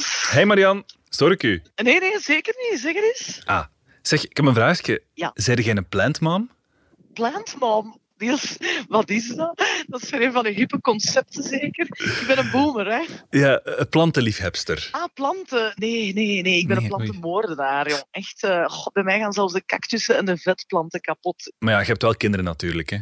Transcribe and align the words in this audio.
Niels. 0.00 0.30
Hey 0.30 0.44
Marian, 0.46 0.84
stoor 1.08 1.32
ik 1.32 1.42
u? 1.42 1.62
Nee, 1.74 2.00
nee, 2.00 2.18
zeker 2.20 2.54
niet. 2.70 2.80
Zeg 2.80 2.94
het 2.94 3.04
eens. 3.04 3.40
Ah, 3.44 3.64
zeg, 4.02 4.24
ik 4.24 4.36
heb 4.36 4.46
een 4.46 4.54
vraagje. 4.54 5.02
Ja. 5.14 5.30
Zijn 5.34 5.60
jij 5.60 5.76
een 5.76 5.88
plantmom? 5.88 6.50
Plantmom. 7.12 7.98
Niels, 8.18 8.56
wat 8.88 9.10
is 9.10 9.28
dat? 9.28 9.64
Dat 9.86 10.02
is 10.02 10.10
weer 10.10 10.22
een 10.22 10.32
van 10.32 10.42
de 10.42 10.50
hippe 10.50 10.80
concepten, 10.80 11.42
zeker. 11.42 11.86
Ik 11.90 12.24
ben 12.26 12.38
een 12.38 12.50
boomer, 12.50 12.86
hè. 12.86 13.04
Ja, 13.30 13.60
een 13.64 13.88
plantenliefhebster. 13.88 14.88
Ah, 14.90 15.04
planten. 15.14 15.72
Nee, 15.74 16.12
nee, 16.12 16.42
nee. 16.42 16.58
Ik 16.58 16.66
ben 16.66 16.76
Nee, 16.76 16.84
een 16.84 16.96
plantenmoordenaar, 16.96 17.88
jong. 17.88 18.04
Echt, 18.10 18.42
eh, 18.42 18.64
god, 18.68 18.92
bij 18.92 19.02
mij 19.02 19.18
gaan 19.18 19.32
zelfs 19.32 19.52
de 19.52 19.64
cactussen 19.64 20.16
en 20.16 20.24
de 20.24 20.36
vetplanten 20.36 21.00
kapot. 21.00 21.52
Maar 21.58 21.72
ja, 21.72 21.80
je 21.80 21.86
hebt 21.86 22.02
wel 22.02 22.16
kinderen 22.16 22.44
natuurlijk, 22.44 22.90
hè? 22.90 22.98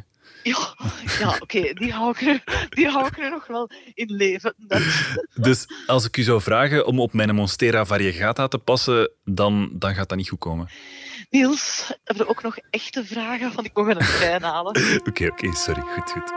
Ja, 0.49 0.75
ja 1.19 1.37
oké, 1.41 1.73
die, 1.75 1.93
hou 1.93 2.11
ik 2.11 2.21
nu- 2.21 2.41
die 2.69 2.89
hou 2.89 3.07
ik 3.07 3.19
nu 3.19 3.29
nog 3.31 3.47
wel 3.47 3.71
in 3.95 4.15
leven. 4.17 4.55
Dat, 4.59 4.83
Dus 5.35 5.67
als 5.87 6.05
ik 6.05 6.17
u 6.17 6.23
zou 6.23 6.41
vragen 6.41 6.87
om 6.87 7.01
op 7.01 7.13
mijn 7.13 7.35
Monstera 7.35 7.85
variegata 7.87 8.49
te 8.49 8.59
passen, 8.59 9.11
dan, 9.25 9.71
dan 9.73 9.95
gaat 9.95 10.09
dat 10.09 10.19
niet 10.19 10.29
goed 10.29 10.39
komen. 10.39 10.69
Niels, 11.31 11.93
heb 12.05 12.17
je 12.17 12.29
ook 12.29 12.43
nog 12.43 12.57
echte 12.71 13.05
vragen? 13.05 13.53
Want 13.55 13.67
ik 13.67 13.77
moet 13.77 13.87
mijn 13.87 13.99
trein 13.99 14.43
halen. 14.43 14.77
Oké, 15.09 15.27
oké, 15.27 15.55
sorry. 15.55 15.81
Goed, 15.81 16.11
goed. 16.11 16.33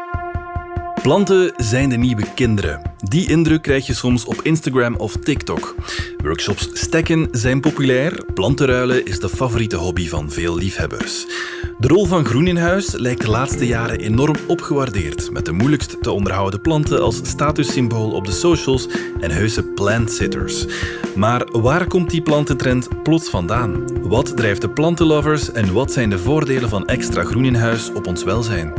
Planten 1.02 1.54
zijn 1.58 1.90
de 1.90 1.98
nieuwe 1.98 2.34
kinderen. 2.34 2.94
Die 2.98 3.30
indruk 3.30 3.62
krijg 3.62 3.86
je 3.88 3.94
soms 3.94 4.26
op 4.26 4.42
Instagram 4.42 4.96
of 4.96 5.16
TikTok. 5.18 5.76
Workshops 6.18 6.70
stekken 6.74 7.28
zijn 7.32 7.62
populair. 7.62 8.26
Plantenruilen 8.34 9.06
is 9.06 9.20
de 9.20 9.30
favoriete 9.30 9.76
hobby 9.76 10.08
van 10.08 10.32
veel 10.32 10.56
liefhebbers. 10.58 11.26
De 11.82 11.88
rol 11.88 12.06
van 12.06 12.26
groen 12.26 12.48
in 12.48 12.58
huis 12.58 12.92
lijkt 12.92 13.22
de 13.22 13.30
laatste 13.30 13.68
jaren 13.68 14.00
enorm 14.00 14.36
opgewaardeerd. 14.48 15.32
Met 15.32 15.46
de 15.46 15.52
moeilijkst 15.52 16.04
te 16.04 16.12
onderhouden 16.12 16.62
planten 16.62 17.02
als 17.02 17.20
statussymbool 17.24 18.12
op 18.12 18.26
de 18.26 18.32
socials 18.32 18.88
en 19.20 19.32
heuse 19.32 19.64
plantsitters. 19.64 20.66
Maar 21.16 21.48
waar 21.52 21.88
komt 21.88 22.10
die 22.10 22.22
plantentrend 22.22 23.04
plots 23.04 23.30
vandaan? 23.30 24.02
Wat 24.08 24.38
drijft 24.38 24.62
de 24.62 24.70
plantenlovers 24.70 25.52
en 25.52 25.74
wat 25.74 25.92
zijn 25.92 26.10
de 26.10 26.20
voordelen 26.20 26.70
van 26.70 26.88
extra 26.88 27.24
groen 27.24 27.46
in 27.46 27.56
huis 27.56 27.94
op 27.94 28.08
ons 28.08 28.24
welzijn? 28.24 28.74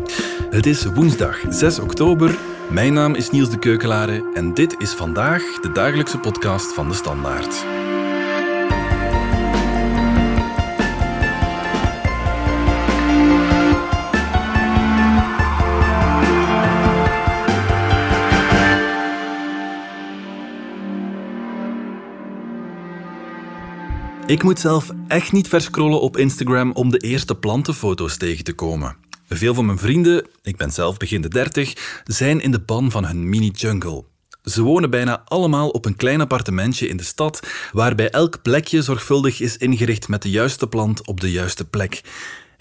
Het 0.51 0.67
is 0.67 0.85
woensdag 0.85 1.41
6 1.49 1.79
oktober. 1.79 2.39
Mijn 2.71 2.93
naam 2.93 3.15
is 3.15 3.31
Niels 3.31 3.51
de 3.51 3.59
Keukelare 3.59 4.31
en 4.35 4.55
dit 4.55 4.75
is 4.79 4.91
vandaag 4.91 5.43
de 5.61 5.73
dagelijkse 5.73 6.19
podcast 6.19 6.75
van 6.75 6.89
de 6.89 6.95
Standaard. 6.95 7.65
Ik 24.33 24.43
moet 24.43 24.61
zelf 24.61 24.91
echt 25.09 25.33
niet 25.33 25.49
verscrollen 25.49 26.01
op 26.01 26.17
Instagram 26.17 26.73
om 26.73 26.91
de 26.91 26.99
eerste 26.99 27.35
plantenfoto's 27.35 28.17
tegen 28.17 28.45
te 28.45 28.53
komen. 28.53 28.97
Veel 29.29 29.55
van 29.55 29.67
mijn 29.67 29.79
vrienden, 29.79 30.27
ik 30.43 30.57
ben 30.57 30.71
zelf 30.71 30.97
begin 30.97 31.21
de 31.21 31.29
30, 31.29 32.01
zijn 32.05 32.41
in 32.41 32.51
de 32.51 32.61
ban 32.61 32.91
van 32.91 33.05
hun 33.05 33.29
mini-jungle. 33.29 34.05
Ze 34.45 34.63
wonen 34.63 34.91
bijna 34.91 35.23
allemaal 35.25 35.69
op 35.69 35.85
een 35.85 35.97
klein 35.97 36.21
appartementje 36.21 36.89
in 36.89 36.97
de 36.97 37.03
stad, 37.03 37.47
waarbij 37.73 38.11
elk 38.11 38.43
plekje 38.43 38.83
zorgvuldig 38.83 39.41
is 39.41 39.57
ingericht 39.57 40.09
met 40.09 40.23
de 40.23 40.31
juiste 40.31 40.67
plant 40.67 41.07
op 41.07 41.21
de 41.21 41.31
juiste 41.31 41.65
plek. 41.65 42.03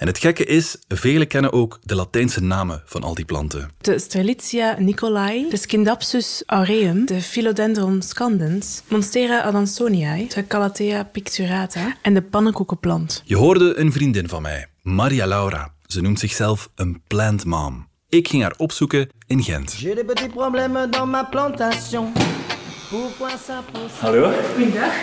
En 0.02 0.08
het 0.08 0.18
gekke 0.18 0.46
is, 0.46 0.76
velen 0.88 1.28
kennen 1.28 1.54
ook 1.54 1.80
de 1.84 1.96
Latijnse 1.96 2.44
namen 2.44 2.82
van 2.86 3.04
al 3.04 3.14
die 3.14 3.26
planten. 3.26 3.70
De 3.82 4.00
Strelitzia 4.00 4.76
nicolai, 4.80 5.50
de 5.50 5.58
Scindapsus 5.58 6.44
aureum, 6.46 7.06
de 7.06 7.22
Philodendron 7.22 8.02
scandens, 8.02 8.82
Monstera 8.88 9.42
adansoniae, 9.42 10.28
de 10.28 10.48
Calathea 10.48 11.04
picturata 11.04 11.98
en 12.02 12.14
de 12.14 12.22
pannenkoekenplant. 12.22 13.22
Je 13.26 13.36
hoorde 13.36 13.80
een 13.80 13.92
vriendin 13.92 14.30
van 14.30 14.42
mij, 14.42 14.68
Maria 14.82 15.28
Laura. 15.28 15.74
Ze 15.86 16.02
noemt 16.02 16.20
zichzelf 16.20 16.70
een 16.76 17.02
plant 17.08 17.46
mom. 17.46 17.88
Ik 18.10 18.28
ging 18.28 18.42
haar 18.42 18.54
opzoeken 18.58 19.10
in 19.28 19.44
Gent. 19.44 19.74
J'ai 19.80 19.96
des 19.96 20.06
petits 20.06 20.34
problèmes 20.34 20.90
dans 20.90 21.10
ma 21.10 21.24
plantation. 21.24 22.12
Hallo. 24.00 24.32
Goeiedag. 24.54 24.94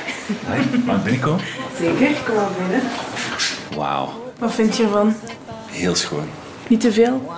Hi, 0.47 0.79
mag 0.85 0.97
ik 0.97 1.03
binnenkomen? 1.03 1.45
Zeker, 1.79 2.13
kom 2.27 2.35
maar 2.35 2.51
binnen. 2.59 2.83
Wauw, 3.77 4.28
Wat 4.39 4.55
vind 4.55 4.77
je 4.77 4.83
ervan? 4.83 5.15
heel 5.71 5.95
schoon. 5.95 6.29
Niet 6.69 6.81
te 6.81 6.93
veel? 6.93 7.33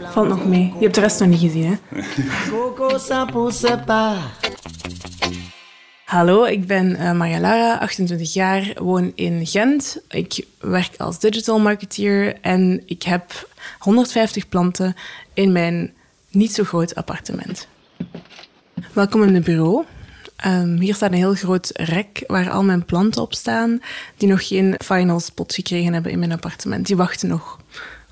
Valt 0.00 0.28
nog 0.28 0.46
mee. 0.46 0.72
Je 0.78 0.82
hebt 0.82 0.94
de 0.94 1.00
rest 1.00 1.20
nog 1.20 1.28
niet 1.28 1.40
gezien, 1.40 1.66
hè? 1.66 2.00
Hallo, 6.04 6.44
ik 6.44 6.66
ben 6.66 6.96
eh, 6.96 7.12
Maria 7.12 7.40
Lara, 7.40 7.78
28 7.78 8.32
jaar, 8.32 8.72
woon 8.74 9.12
in 9.14 9.46
Gent. 9.46 10.02
Ik 10.08 10.46
werk 10.58 10.96
als 10.96 11.18
digital 11.18 11.58
marketeer 11.58 12.40
en 12.40 12.82
ik 12.86 13.02
heb 13.02 13.48
150 13.78 14.48
planten 14.48 14.94
in 15.34 15.52
mijn 15.52 15.92
niet 16.30 16.54
zo 16.54 16.64
groot 16.64 16.94
appartement. 16.94 17.68
Welkom 18.92 19.22
in 19.22 19.34
het 19.34 19.44
bureau. 19.44 19.84
Ehm, 20.42 20.78
hier 20.78 20.94
staat 20.94 21.10
een 21.10 21.16
heel 21.16 21.34
groot 21.34 21.70
rek 21.74 22.24
waar 22.26 22.50
al 22.50 22.64
mijn 22.64 22.84
planten 22.84 23.22
op 23.22 23.34
staan 23.34 23.80
die 24.16 24.28
nog 24.28 24.46
geen 24.46 24.74
final 24.84 25.20
spot 25.20 25.54
gekregen 25.54 25.92
hebben 25.92 26.12
in 26.12 26.18
mijn 26.18 26.32
appartement. 26.32 26.86
Die 26.86 26.96
wachten 26.96 27.28
nog 27.28 27.58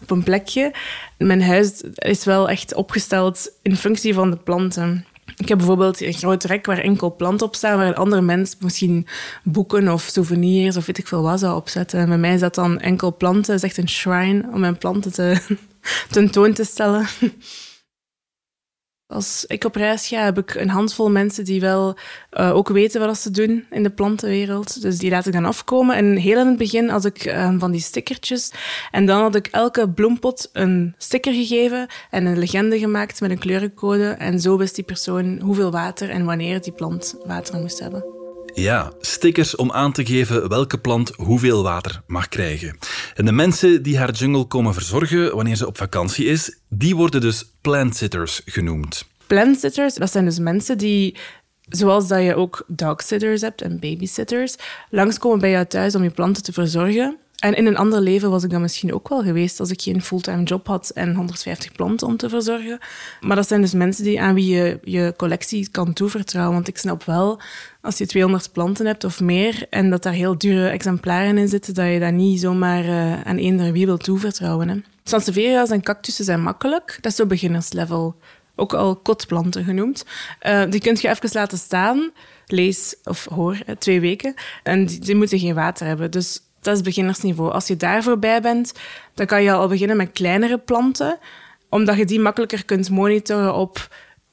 op 0.03 0.11
een 0.11 0.23
plekje. 0.23 0.75
Mijn 1.19 1.43
huis 1.43 1.83
is 1.95 2.25
wel 2.25 2.49
echt 2.49 2.75
opgesteld 2.75 3.51
in 3.63 3.77
functie 3.77 4.15
van 4.15 4.31
de 4.31 4.37
planten. 4.37 5.05
Ik 5.37 5.49
heb 5.49 5.59
bijvoorbeeld 5.59 6.01
een 6.01 6.13
groot 6.13 6.45
rek 6.45 6.67
waar 6.67 6.79
enkel 6.79 7.17
planten 7.17 7.47
op 7.47 7.55
staan, 7.55 7.77
waar 7.77 7.87
een 7.87 7.95
andere 7.95 8.23
mens 8.23 8.57
misschien 8.61 9.07
boeken 9.43 9.89
of 9.89 10.03
souvenirs 10.03 10.77
of 10.77 10.87
weet 10.87 10.99
ik 10.99 11.09
veel 11.09 11.23
wat 11.23 11.41
zou 11.41 11.57
opzetten. 11.57 12.01
En 12.01 12.09
bij 12.09 12.19
mij 12.19 12.35
is 12.35 12.41
dat 12.41 12.55
dan 12.55 12.81
enkel 12.81 13.17
planten. 13.17 13.55
Het 13.55 13.63
is 13.63 13.69
echt 13.69 13.79
een 13.79 13.89
shrine 13.89 14.49
om 14.53 14.61
mijn 14.61 14.79
planten 14.79 15.13
te 15.13 15.41
tentoon 16.11 16.53
te 16.53 16.65
stellen. 16.65 17.07
Als 19.11 19.45
ik 19.47 19.65
op 19.65 19.75
reis 19.75 20.09
ga, 20.09 20.25
heb 20.25 20.39
ik 20.39 20.55
een 20.55 20.69
handvol 20.69 21.11
mensen 21.11 21.45
die 21.45 21.61
wel 21.61 21.97
eh, 22.31 22.57
ook 22.57 22.69
weten 22.69 23.01
wat 23.01 23.19
ze 23.19 23.31
doen 23.31 23.67
in 23.71 23.83
de 23.83 23.91
plantenwereld. 23.91 24.83
Dus 24.83 24.99
die 24.99 25.11
laat 25.11 25.27
ik 25.27 25.33
dan 25.33 25.45
afkomen. 25.45 25.97
En 25.97 26.17
heel 26.17 26.41
in 26.41 26.47
het 26.47 26.59
begin 26.59 26.89
had 26.89 27.05
ik 27.05 27.25
eh, 27.25 27.55
van 27.59 27.71
die 27.71 27.81
stickertjes. 27.81 28.51
En 28.91 29.07
dan 29.07 29.21
had 29.21 29.35
ik 29.35 29.47
elke 29.47 29.89
bloempot 29.89 30.51
een 30.53 30.95
sticker 30.99 31.33
gegeven 31.33 31.87
en 32.11 32.27
een 32.27 32.39
legende 32.39 32.79
gemaakt 32.79 33.21
met 33.21 33.31
een 33.31 33.39
kleurencode. 33.39 34.09
En 34.09 34.41
zo 34.41 34.57
wist 34.57 34.75
die 34.75 34.85
persoon 34.85 35.41
hoeveel 35.41 35.71
water 35.71 36.11
en 36.11 36.25
wanneer 36.25 36.63
die 36.63 36.73
plant 36.73 37.15
water 37.27 37.61
moest 37.61 37.81
hebben. 37.81 38.05
Ja, 38.55 38.93
stickers 39.01 39.57
om 39.57 39.73
aan 39.73 39.93
te 39.93 40.07
geven 40.07 40.49
welke 40.49 40.79
plant 40.79 41.13
hoeveel 41.17 41.63
water 41.63 42.03
mag 42.07 42.29
krijgen. 42.29 42.79
En 43.21 43.27
de 43.27 43.33
mensen 43.33 43.83
die 43.83 43.99
haar 43.99 44.11
jungle 44.11 44.45
komen 44.45 44.75
verzorgen 44.75 45.35
wanneer 45.35 45.57
ze 45.57 45.67
op 45.67 45.77
vakantie 45.77 46.27
is, 46.27 46.59
die 46.69 46.97
worden 46.97 47.21
dus 47.21 47.51
plantsitters 47.61 48.43
genoemd. 48.45 49.05
Plantsitters, 49.27 49.95
dat 49.95 50.11
zijn 50.11 50.25
dus 50.25 50.39
mensen 50.39 50.79
die, 50.79 51.17
zoals 51.69 52.09
dat 52.09 52.23
je 52.23 52.35
ook 52.35 52.65
dogsitters 52.67 53.41
hebt 53.41 53.63
en 53.63 53.81
babysitters, 53.81 54.57
langskomen 54.91 55.39
bij 55.39 55.51
jou 55.51 55.67
thuis 55.67 55.95
om 55.95 56.03
je 56.03 56.11
planten 56.11 56.43
te 56.43 56.53
verzorgen. 56.53 57.19
En 57.41 57.55
in 57.55 57.67
een 57.67 57.77
ander 57.77 58.01
leven 58.01 58.31
was 58.31 58.45
ik 58.45 58.51
dat 58.51 58.61
misschien 58.61 58.95
ook 58.95 59.09
wel 59.09 59.23
geweest 59.23 59.61
als 59.61 59.71
ik 59.71 59.83
geen 59.83 60.03
fulltime 60.03 60.43
job 60.43 60.67
had 60.67 60.91
en 60.91 61.15
150 61.15 61.73
planten 61.73 62.07
om 62.07 62.17
te 62.17 62.29
verzorgen. 62.29 62.79
Maar 63.21 63.37
dat 63.37 63.49
zijn 63.49 63.61
dus 63.61 63.73
mensen 63.73 64.05
die, 64.05 64.21
aan 64.21 64.35
wie 64.35 64.55
je 64.55 64.79
je 64.83 65.15
collectie 65.17 65.69
kan 65.71 65.93
toevertrouwen. 65.93 66.55
Want 66.55 66.69
ik 66.69 66.79
snap 66.79 67.05
wel, 67.05 67.41
als 67.81 67.99
je 67.99 68.07
200 68.07 68.53
planten 68.53 68.87
hebt 68.87 69.05
of 69.05 69.21
meer 69.21 69.67
en 69.71 69.91
dat 69.91 70.03
daar 70.03 70.13
heel 70.13 70.39
dure 70.39 70.69
exemplaren 70.69 71.39
in 71.39 71.49
zitten, 71.49 71.75
dat 71.75 71.93
je 71.93 72.01
dat 72.01 72.13
niet 72.13 72.41
zomaar 72.41 72.85
eh, 72.85 73.21
aan 73.21 73.37
eender 73.37 73.73
wie 73.73 73.87
wil 73.87 73.99
toevertrouwen. 73.99 74.69
Hè. 74.69 74.77
En 75.71 75.83
cactussen 75.83 76.25
zijn 76.25 76.43
makkelijk. 76.43 76.99
Dat 77.01 77.11
is 77.11 77.19
zo 77.19 77.27
beginnerslevel 77.27 78.17
ook 78.55 78.75
al 78.75 78.97
kotplanten 78.97 79.65
genoemd. 79.65 80.05
Eh, 80.39 80.63
die 80.71 80.81
kun 80.81 80.99
je 81.01 81.09
even 81.09 81.31
laten 81.33 81.59
staan, 81.59 82.11
lees 82.47 82.97
of 83.05 83.25
hoor, 83.25 83.59
eh, 83.67 83.77
twee 83.77 84.01
weken. 84.01 84.35
En 84.63 84.87
die 84.87 85.15
moeten 85.15 85.39
geen 85.39 85.55
water 85.55 85.87
hebben. 85.87 86.11
Dus 86.11 86.41
dat 86.61 86.77
is 86.77 86.83
beginnersniveau. 86.83 87.53
Als 87.53 87.67
je 87.67 87.77
daar 87.77 88.03
voorbij 88.03 88.41
bent, 88.41 88.73
dan 89.15 89.27
kan 89.27 89.43
je 89.43 89.53
al 89.53 89.69
beginnen 89.69 89.97
met 89.97 90.13
kleinere 90.13 90.59
planten, 90.59 91.19
omdat 91.69 91.97
je 91.97 92.05
die 92.05 92.21
makkelijker 92.21 92.65
kunt 92.65 92.91
monitoren 92.91 93.55
op 93.55 93.89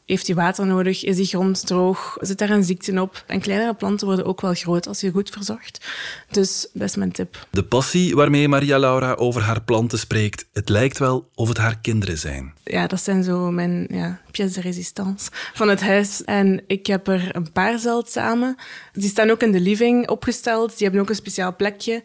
heeft 0.08 0.26
die 0.26 0.36
water 0.36 0.66
nodig, 0.66 1.04
is 1.04 1.16
die 1.16 1.26
grond 1.26 1.68
droog, 1.68 2.18
zit 2.20 2.38
daar 2.38 2.50
een 2.50 2.64
ziekte 2.64 3.02
op. 3.02 3.24
En 3.28 3.40
kleinere 3.40 3.74
planten 3.74 4.08
worden 4.08 4.26
ook 4.26 4.42
wel 4.42 4.54
groot 4.54 4.88
als 4.88 5.02
je 5.02 5.12
goed 5.12 5.30
verzorgt. 5.30 5.86
Dus 6.32 6.68
dat 6.74 6.88
is 6.88 6.96
mijn 6.96 7.12
tip. 7.12 7.48
De 7.50 7.64
passie 7.64 8.16
waarmee 8.16 8.48
Maria 8.48 8.80
Laura 8.80 9.14
over 9.14 9.42
haar 9.42 9.62
planten 9.62 10.00
spreekt, 10.00 10.48
het 10.54 10.70
lijkt 10.70 10.98
wel 10.98 11.30
of 11.36 11.48
het 11.48 11.58
haar 11.58 11.80
kinderen 11.80 12.18
zijn. 12.18 12.54
ja, 12.64 12.88
dat 12.88 13.02
zijn 13.02 13.24
zo 13.24 13.52
mijn 13.52 13.88
ja, 13.90 14.22
pièces 14.32 14.54
de 14.54 14.62
résistance 14.62 15.30
van 15.54 15.70
het 15.70 15.82
huis. 15.82 16.24
En 16.24 16.64
ik 16.68 16.88
heb 16.88 17.08
er 17.08 17.36
een 17.36 17.52
paar 17.52 17.80
zeldzamen. 17.80 18.56
Die 18.94 19.10
staan 19.10 19.30
ook 19.30 19.42
in 19.42 19.52
de 19.52 19.60
living 19.60 20.10
opgesteld. 20.10 20.70
Die 20.70 20.84
hebben 20.84 21.02
ook 21.02 21.10
een 21.10 21.16
speciaal 21.16 21.56
plekje. 21.56 22.04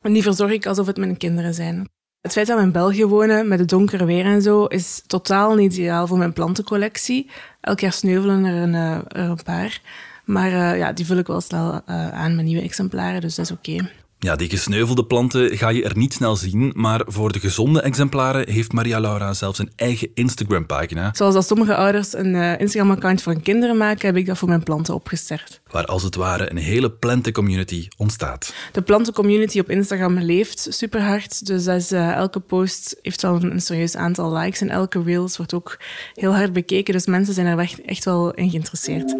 En 0.00 0.12
die 0.12 0.22
verzorg 0.22 0.52
ik 0.52 0.66
alsof 0.66 0.86
het 0.86 0.96
mijn 0.96 1.16
kinderen 1.16 1.54
zijn. 1.54 1.88
Het 2.24 2.32
feit 2.32 2.46
dat 2.46 2.56
we 2.58 2.62
in 2.62 2.72
België 2.72 3.04
wonen, 3.04 3.48
met 3.48 3.58
het 3.58 3.68
donkere 3.68 4.04
weer 4.04 4.24
en 4.24 4.42
zo, 4.42 4.64
is 4.64 5.02
totaal 5.06 5.54
niet 5.54 5.76
ideaal 5.76 6.06
voor 6.06 6.18
mijn 6.18 6.32
plantencollectie. 6.32 7.30
Elk 7.60 7.80
jaar 7.80 7.92
sneuvelen 7.92 8.44
er 8.44 8.54
een, 8.54 8.74
eh, 8.74 8.98
een 9.08 9.42
paar. 9.44 9.80
Maar 10.24 10.50
uh, 10.50 10.78
ja, 10.78 10.92
die 10.92 11.06
vul 11.06 11.16
ik 11.16 11.26
wel 11.26 11.40
snel 11.40 11.72
uh, 11.72 12.10
aan 12.10 12.36
met 12.36 12.44
nieuwe 12.44 12.62
exemplaren, 12.62 13.20
dus 13.20 13.34
dat 13.34 13.44
is 13.44 13.50
oké. 13.50 13.90
Ja, 14.24 14.36
die 14.36 14.48
gesneuvelde 14.48 15.04
planten 15.04 15.56
ga 15.56 15.68
je 15.68 15.84
er 15.84 15.96
niet 15.96 16.12
snel 16.12 16.36
zien, 16.36 16.72
maar 16.74 17.02
voor 17.06 17.32
de 17.32 17.40
gezonde 17.40 17.80
exemplaren 17.80 18.50
heeft 18.50 18.72
Maria 18.72 19.00
Laura 19.00 19.32
zelfs 19.32 19.58
een 19.58 19.72
eigen 19.76 20.10
Instagram-pagina. 20.14 21.10
Zoals 21.14 21.34
dat 21.34 21.46
sommige 21.46 21.76
ouders 21.76 22.14
een 22.14 22.34
uh, 22.34 22.60
Instagram-account 22.60 23.22
voor 23.22 23.32
hun 23.32 23.42
kinderen 23.42 23.76
maken, 23.76 24.06
heb 24.06 24.16
ik 24.16 24.26
dat 24.26 24.38
voor 24.38 24.48
mijn 24.48 24.62
planten 24.62 24.94
opgestart. 24.94 25.60
Waar 25.70 25.84
als 25.84 26.02
het 26.02 26.14
ware 26.14 26.50
een 26.50 26.56
hele 26.56 26.90
plantencommunity 26.90 27.88
ontstaat. 27.96 28.54
De 28.72 28.82
plantencommunity 28.82 29.58
op 29.58 29.70
Instagram 29.70 30.18
leeft 30.18 30.66
super 30.70 31.02
hard, 31.02 31.46
dus 31.46 31.64
dat 31.64 31.76
is, 31.76 31.92
uh, 31.92 32.12
elke 32.12 32.40
post 32.40 32.96
heeft 33.02 33.22
wel 33.22 33.34
een, 33.34 33.50
een, 33.50 33.60
serieus 33.60 33.96
aantal 33.96 34.32
likes 34.32 34.60
en 34.60 34.70
elke 34.70 35.02
reels 35.02 35.36
wordt 35.36 35.54
ook 35.54 35.78
heel 36.14 36.34
hard 36.34 36.52
bekeken, 36.52 36.92
dus 36.94 37.06
mensen 37.06 37.34
zijn 37.34 37.46
er 37.46 37.58
echt, 37.58 37.82
echt 37.82 38.04
wel 38.04 38.34
in 38.34 38.50
geïnteresseerd. 38.50 39.16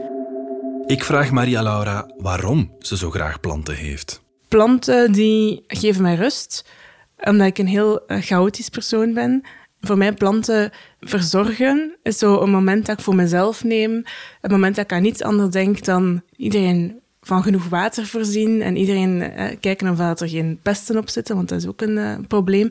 Ik 0.87 1.05
vraag 1.05 1.31
Maria 1.31 1.63
Laura 1.63 2.11
waarom 2.19 2.73
ze 2.79 2.97
zo 2.97 3.11
graag 3.11 3.41
planten 3.41 3.75
heeft 3.75 4.23
planten 4.55 5.13
die 5.13 5.65
geven 5.67 6.03
mij 6.03 6.15
rust, 6.15 6.65
omdat 7.17 7.47
ik 7.47 7.59
een 7.59 7.67
heel 7.67 8.07
eh, 8.07 8.21
chaotisch 8.21 8.69
persoon 8.69 9.15
ben. 9.15 9.43
Voor 9.81 9.99
mij 9.99 10.13
planten 10.13 10.71
verzorgen 11.01 11.97
is 12.03 12.19
zo 12.19 12.41
een 12.41 12.51
moment 12.51 12.87
dat 12.87 12.99
ik 12.99 13.05
voor 13.05 13.15
mezelf 13.15 13.65
neem. 13.65 14.05
Een 14.41 14.51
moment 14.51 14.77
dat 14.77 14.85
ik 14.85 14.93
aan 14.93 15.03
niets 15.03 15.23
anders 15.23 15.51
denk 15.51 15.85
dan 15.85 16.23
iedereen 16.37 17.01
van 17.21 17.43
genoeg 17.43 17.69
water 17.69 18.07
voorzien 18.07 18.63
en 18.63 18.77
iedereen 18.77 19.23
eh, 19.23 19.57
kijken 19.61 19.89
of 19.89 19.99
er 19.99 20.29
geen 20.29 20.59
pesten 20.63 20.97
op 20.97 21.09
zitten, 21.09 21.37
want 21.37 21.49
dat 21.49 21.59
is 21.59 21.67
ook 21.67 21.81
een 21.81 21.97
uh, 21.97 22.17
probleem. 22.29 22.69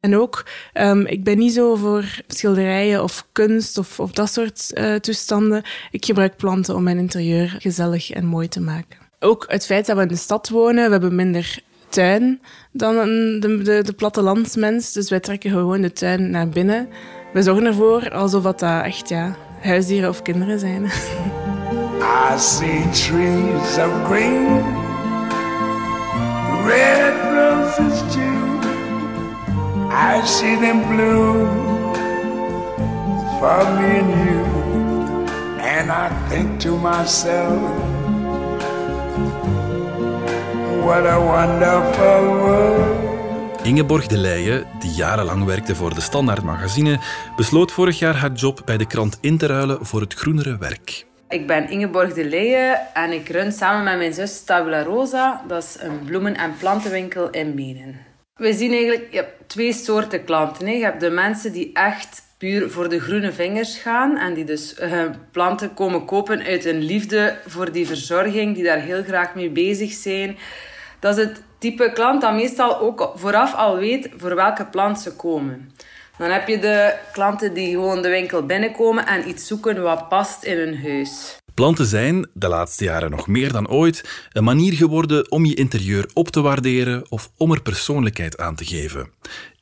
En 0.00 0.16
ook, 0.16 0.46
um, 0.74 1.06
ik 1.06 1.24
ben 1.24 1.38
niet 1.38 1.52
zo 1.52 1.74
voor 1.74 2.22
schilderijen 2.26 3.02
of 3.02 3.26
kunst 3.32 3.78
of, 3.78 4.00
of 4.00 4.10
dat 4.12 4.30
soort 4.30 4.70
uh, 4.74 4.94
toestanden. 4.94 5.62
Ik 5.90 6.04
gebruik 6.04 6.36
planten 6.36 6.74
om 6.74 6.82
mijn 6.82 6.98
interieur 6.98 7.56
gezellig 7.58 8.10
en 8.10 8.26
mooi 8.26 8.48
te 8.48 8.60
maken. 8.60 9.07
Ook 9.20 9.44
het 9.48 9.66
feit 9.66 9.86
dat 9.86 9.96
we 9.96 10.02
in 10.02 10.08
de 10.08 10.16
stad 10.16 10.48
wonen, 10.48 10.84
we 10.84 10.90
hebben 10.90 11.14
minder 11.14 11.58
tuin 11.88 12.40
dan 12.72 12.94
de, 13.40 13.60
de, 13.62 13.82
de 13.82 13.92
plattelandsmens. 13.92 14.92
Dus 14.92 15.10
wij 15.10 15.20
trekken 15.20 15.50
gewoon 15.50 15.80
de 15.80 15.92
tuin 15.92 16.30
naar 16.30 16.48
binnen. 16.48 16.88
We 17.32 17.42
zorgen 17.42 17.64
ervoor 17.64 18.10
alsof 18.10 18.42
dat 18.42 18.62
echt 18.62 19.08
ja, 19.08 19.36
huisdieren 19.60 20.08
of 20.08 20.22
kinderen 20.22 20.58
zijn. 20.58 20.84
I 22.34 22.38
see 22.38 22.90
trees 22.90 23.78
of 23.78 24.06
green, 24.06 24.62
red 26.66 27.14
roses 27.34 28.00
too. 28.12 28.60
I 29.90 30.26
see 30.26 30.58
them 30.58 30.86
bloom 30.88 31.48
for 33.38 33.64
me 33.74 33.98
and 33.98 34.10
you. 34.24 34.44
And 35.60 35.90
I 35.90 36.08
think 36.28 36.60
to 36.60 36.76
myself. 36.76 37.87
What 40.84 41.06
a 41.06 41.20
wonderful 41.20 42.26
world. 42.26 43.08
Ingeborg 43.62 44.06
de 44.06 44.18
Leijen, 44.18 44.66
die 44.78 44.90
jarenlang 44.90 45.44
werkte 45.44 45.74
voor 45.74 45.94
de 45.94 46.00
Standaard 46.00 46.42
Magazine, 46.42 46.98
besloot 47.36 47.72
vorig 47.72 47.98
jaar 47.98 48.16
haar 48.16 48.32
job 48.32 48.62
bij 48.64 48.76
de 48.76 48.86
krant 48.86 49.18
in 49.20 49.38
te 49.38 49.46
ruilen 49.46 49.86
voor 49.86 50.00
het 50.00 50.14
groenere 50.14 50.58
werk. 50.58 51.06
Ik 51.28 51.46
ben 51.46 51.70
Ingeborg 51.70 52.14
de 52.14 52.24
Leijen 52.24 52.78
en 52.94 53.12
ik 53.12 53.28
run 53.28 53.52
samen 53.52 53.84
met 53.84 53.96
mijn 53.96 54.14
zus 54.14 54.44
Tabula 54.44 54.82
Rosa. 54.82 55.42
Dat 55.48 55.62
is 55.62 55.76
een 55.80 55.98
bloemen- 56.04 56.36
en 56.36 56.56
plantenwinkel 56.58 57.30
in 57.30 57.54
Menen. 57.54 58.07
We 58.38 58.52
zien 58.52 58.72
eigenlijk 58.72 59.06
je 59.10 59.16
hebt 59.16 59.48
twee 59.48 59.72
soorten 59.72 60.24
klanten. 60.24 60.66
Hè. 60.66 60.72
Je 60.72 60.84
hebt 60.84 61.00
de 61.00 61.10
mensen 61.10 61.52
die 61.52 61.70
echt 61.72 62.22
puur 62.36 62.70
voor 62.70 62.88
de 62.88 63.00
groene 63.00 63.32
vingers 63.32 63.78
gaan 63.78 64.16
en 64.16 64.34
die 64.34 64.44
dus 64.44 64.80
uh, 64.80 65.04
planten 65.30 65.74
komen 65.74 66.04
kopen 66.04 66.42
uit 66.42 66.64
een 66.64 66.82
liefde 66.82 67.38
voor 67.46 67.72
die 67.72 67.86
verzorging, 67.86 68.54
die 68.54 68.64
daar 68.64 68.80
heel 68.80 69.02
graag 69.02 69.34
mee 69.34 69.50
bezig 69.50 69.92
zijn. 69.92 70.36
Dat 71.00 71.18
is 71.18 71.24
het 71.24 71.42
type 71.58 71.92
klant 71.92 72.20
dat 72.20 72.34
meestal 72.34 72.80
ook 72.80 73.12
vooraf 73.14 73.54
al 73.54 73.76
weet 73.76 74.08
voor 74.16 74.34
welke 74.34 74.66
plant 74.66 75.00
ze 75.00 75.16
komen. 75.16 75.70
Dan 76.18 76.30
heb 76.30 76.48
je 76.48 76.58
de 76.58 76.94
klanten 77.12 77.54
die 77.54 77.70
gewoon 77.70 78.02
de 78.02 78.08
winkel 78.08 78.46
binnenkomen 78.46 79.06
en 79.06 79.28
iets 79.28 79.46
zoeken 79.46 79.82
wat 79.82 80.08
past 80.08 80.44
in 80.44 80.58
hun 80.58 80.82
huis. 80.82 81.36
Planten 81.58 81.86
zijn, 81.86 82.28
de 82.32 82.48
laatste 82.48 82.84
jaren 82.84 83.10
nog 83.10 83.26
meer 83.26 83.52
dan 83.52 83.68
ooit, 83.68 84.28
een 84.32 84.44
manier 84.44 84.72
geworden 84.72 85.30
om 85.30 85.44
je 85.44 85.54
interieur 85.54 86.10
op 86.14 86.28
te 86.28 86.40
waarderen 86.40 87.04
of 87.08 87.30
om 87.36 87.52
er 87.52 87.62
persoonlijkheid 87.62 88.38
aan 88.38 88.54
te 88.54 88.64
geven. 88.64 89.10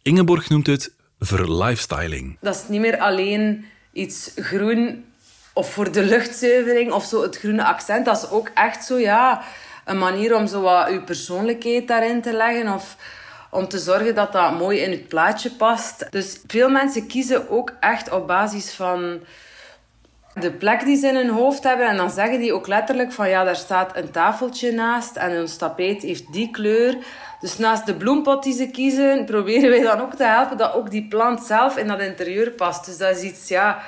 Ingeborg 0.03 0.49
noemt 0.49 0.67
het 0.67 0.95
verlifestyling. 1.19 2.37
Dat 2.41 2.55
is 2.55 2.69
niet 2.69 2.81
meer 2.81 2.99
alleen 2.99 3.65
iets 3.93 4.33
groen 4.35 5.05
of 5.53 5.73
voor 5.73 5.93
de 5.93 6.03
luchtzuivering 6.03 6.93
of 6.93 7.05
zo 7.05 7.23
het 7.23 7.39
groene 7.39 7.65
accent. 7.65 8.05
Dat 8.05 8.17
is 8.17 8.31
ook 8.31 8.51
echt 8.55 8.85
zo, 8.85 8.99
ja 8.99 9.43
een 9.85 9.99
manier 9.99 10.35
om 10.35 10.47
zo 10.47 10.61
wat 10.61 10.89
uw 10.89 11.05
persoonlijkheid 11.05 11.89
daarin 11.89 12.23
te 12.23 12.33
leggen. 12.33 12.75
Of 12.75 12.97
om 13.51 13.69
te 13.69 13.79
zorgen 13.79 14.15
dat 14.15 14.33
dat 14.33 14.59
mooi 14.59 14.79
in 14.79 14.91
het 14.91 15.09
plaatje 15.09 15.51
past. 15.51 16.07
Dus 16.11 16.41
veel 16.47 16.69
mensen 16.69 17.07
kiezen 17.07 17.51
ook 17.51 17.73
echt 17.81 18.11
op 18.11 18.27
basis 18.27 18.73
van 18.73 19.21
de 20.41 20.53
plek 20.53 20.85
die 20.85 20.97
ze 20.97 21.09
in 21.09 21.15
hun 21.15 21.31
hoofd 21.31 21.65
hebben. 21.65 21.89
En 21.89 21.97
dan 21.97 22.11
zeggen 22.11 22.41
die 22.41 22.53
ook 22.53 22.67
letterlijk 22.67 23.13
van 23.13 23.29
ja, 23.29 23.45
daar 23.45 23.57
staat 23.57 23.97
een 23.97 24.11
tafeltje 24.11 24.73
naast 24.73 25.17
en 25.17 25.41
ons 25.41 25.57
tapijt 25.57 26.03
heeft 26.03 26.33
die 26.33 26.51
kleur. 26.51 26.97
Dus 27.41 27.59
naast 27.59 27.87
de 27.87 27.95
bloempot 27.95 28.43
die 28.43 28.55
ze 28.55 28.71
kiezen, 28.71 29.25
proberen 29.25 29.71
wij 29.71 29.83
dan 29.83 30.01
ook 30.01 30.15
te 30.15 30.25
helpen 30.25 30.57
dat 30.57 30.75
ook 30.75 30.91
die 30.91 31.09
plant 31.09 31.43
zelf 31.43 31.77
in 31.77 31.87
dat 31.87 32.01
interieur 32.01 32.51
past. 32.51 32.87
Dus 32.87 32.99
dat 32.99 33.17
is 33.17 33.23
iets, 33.23 33.49
ja, 33.49 33.83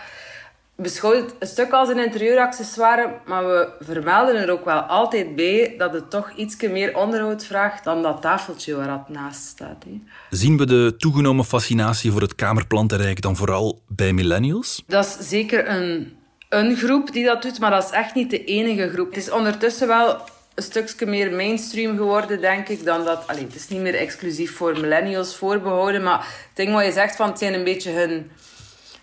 beschouwt 0.77 1.17
het 1.17 1.35
een 1.39 1.47
stuk 1.47 1.73
als 1.73 1.89
een 1.89 1.99
interieuraccessoire, 2.05 3.21
maar 3.27 3.47
we 3.47 3.69
vermelden 3.81 4.37
er 4.37 4.50
ook 4.50 4.65
wel 4.65 4.81
altijd 4.81 5.37
bij 5.37 5.75
dat 5.79 5.93
het 5.93 6.11
toch 6.11 6.33
iets 6.37 6.56
meer 6.56 6.97
onderhoud 6.97 7.45
vraagt 7.45 7.85
dan 7.85 8.03
dat 8.03 8.23
tafeltje 8.23 8.77
waar 8.77 8.91
het 8.91 9.09
naast 9.09 9.43
staat. 9.43 9.85
Hè. 9.85 10.00
Zien 10.31 10.56
we 10.56 10.67
de 10.67 10.95
toegenomen 10.99 11.45
fascinatie 11.45 12.12
voor 12.12 12.21
het 12.21 12.35
kamerplantenrijk 12.35 13.21
dan 13.21 13.37
vooral 13.37 13.83
bij 13.87 14.12
millennials? 14.12 14.83
Dat 14.87 15.05
is 15.05 15.29
zeker 15.29 15.69
een, 15.69 16.18
een 16.49 16.77
groep 16.77 17.12
die 17.12 17.25
dat 17.25 17.43
doet, 17.43 17.59
maar 17.59 17.71
dat 17.71 17.85
is 17.85 17.91
echt 17.91 18.15
niet 18.15 18.31
de 18.31 18.45
enige 18.45 18.91
groep. 18.91 19.09
Het 19.09 19.17
is 19.17 19.31
ondertussen 19.31 19.89
wel 19.89 20.21
een 20.55 20.62
stukje 20.62 21.06
meer 21.06 21.33
mainstream 21.33 21.97
geworden, 21.97 22.41
denk 22.41 22.69
ik, 22.69 22.85
dan 22.85 23.05
dat... 23.05 23.27
Allee, 23.27 23.45
het 23.45 23.55
is 23.55 23.69
niet 23.69 23.81
meer 23.81 23.95
exclusief 23.95 24.56
voor 24.56 24.81
millennials 24.81 25.37
voorbehouden, 25.37 26.03
maar 26.03 26.19
het 26.19 26.50
ding 26.55 26.73
wat 26.73 26.85
je 26.85 26.93
zegt 26.93 27.17
van 27.17 27.29
het 27.29 27.39
zijn 27.39 27.55
een 27.55 27.65
beetje 27.65 27.91
hun 27.91 28.31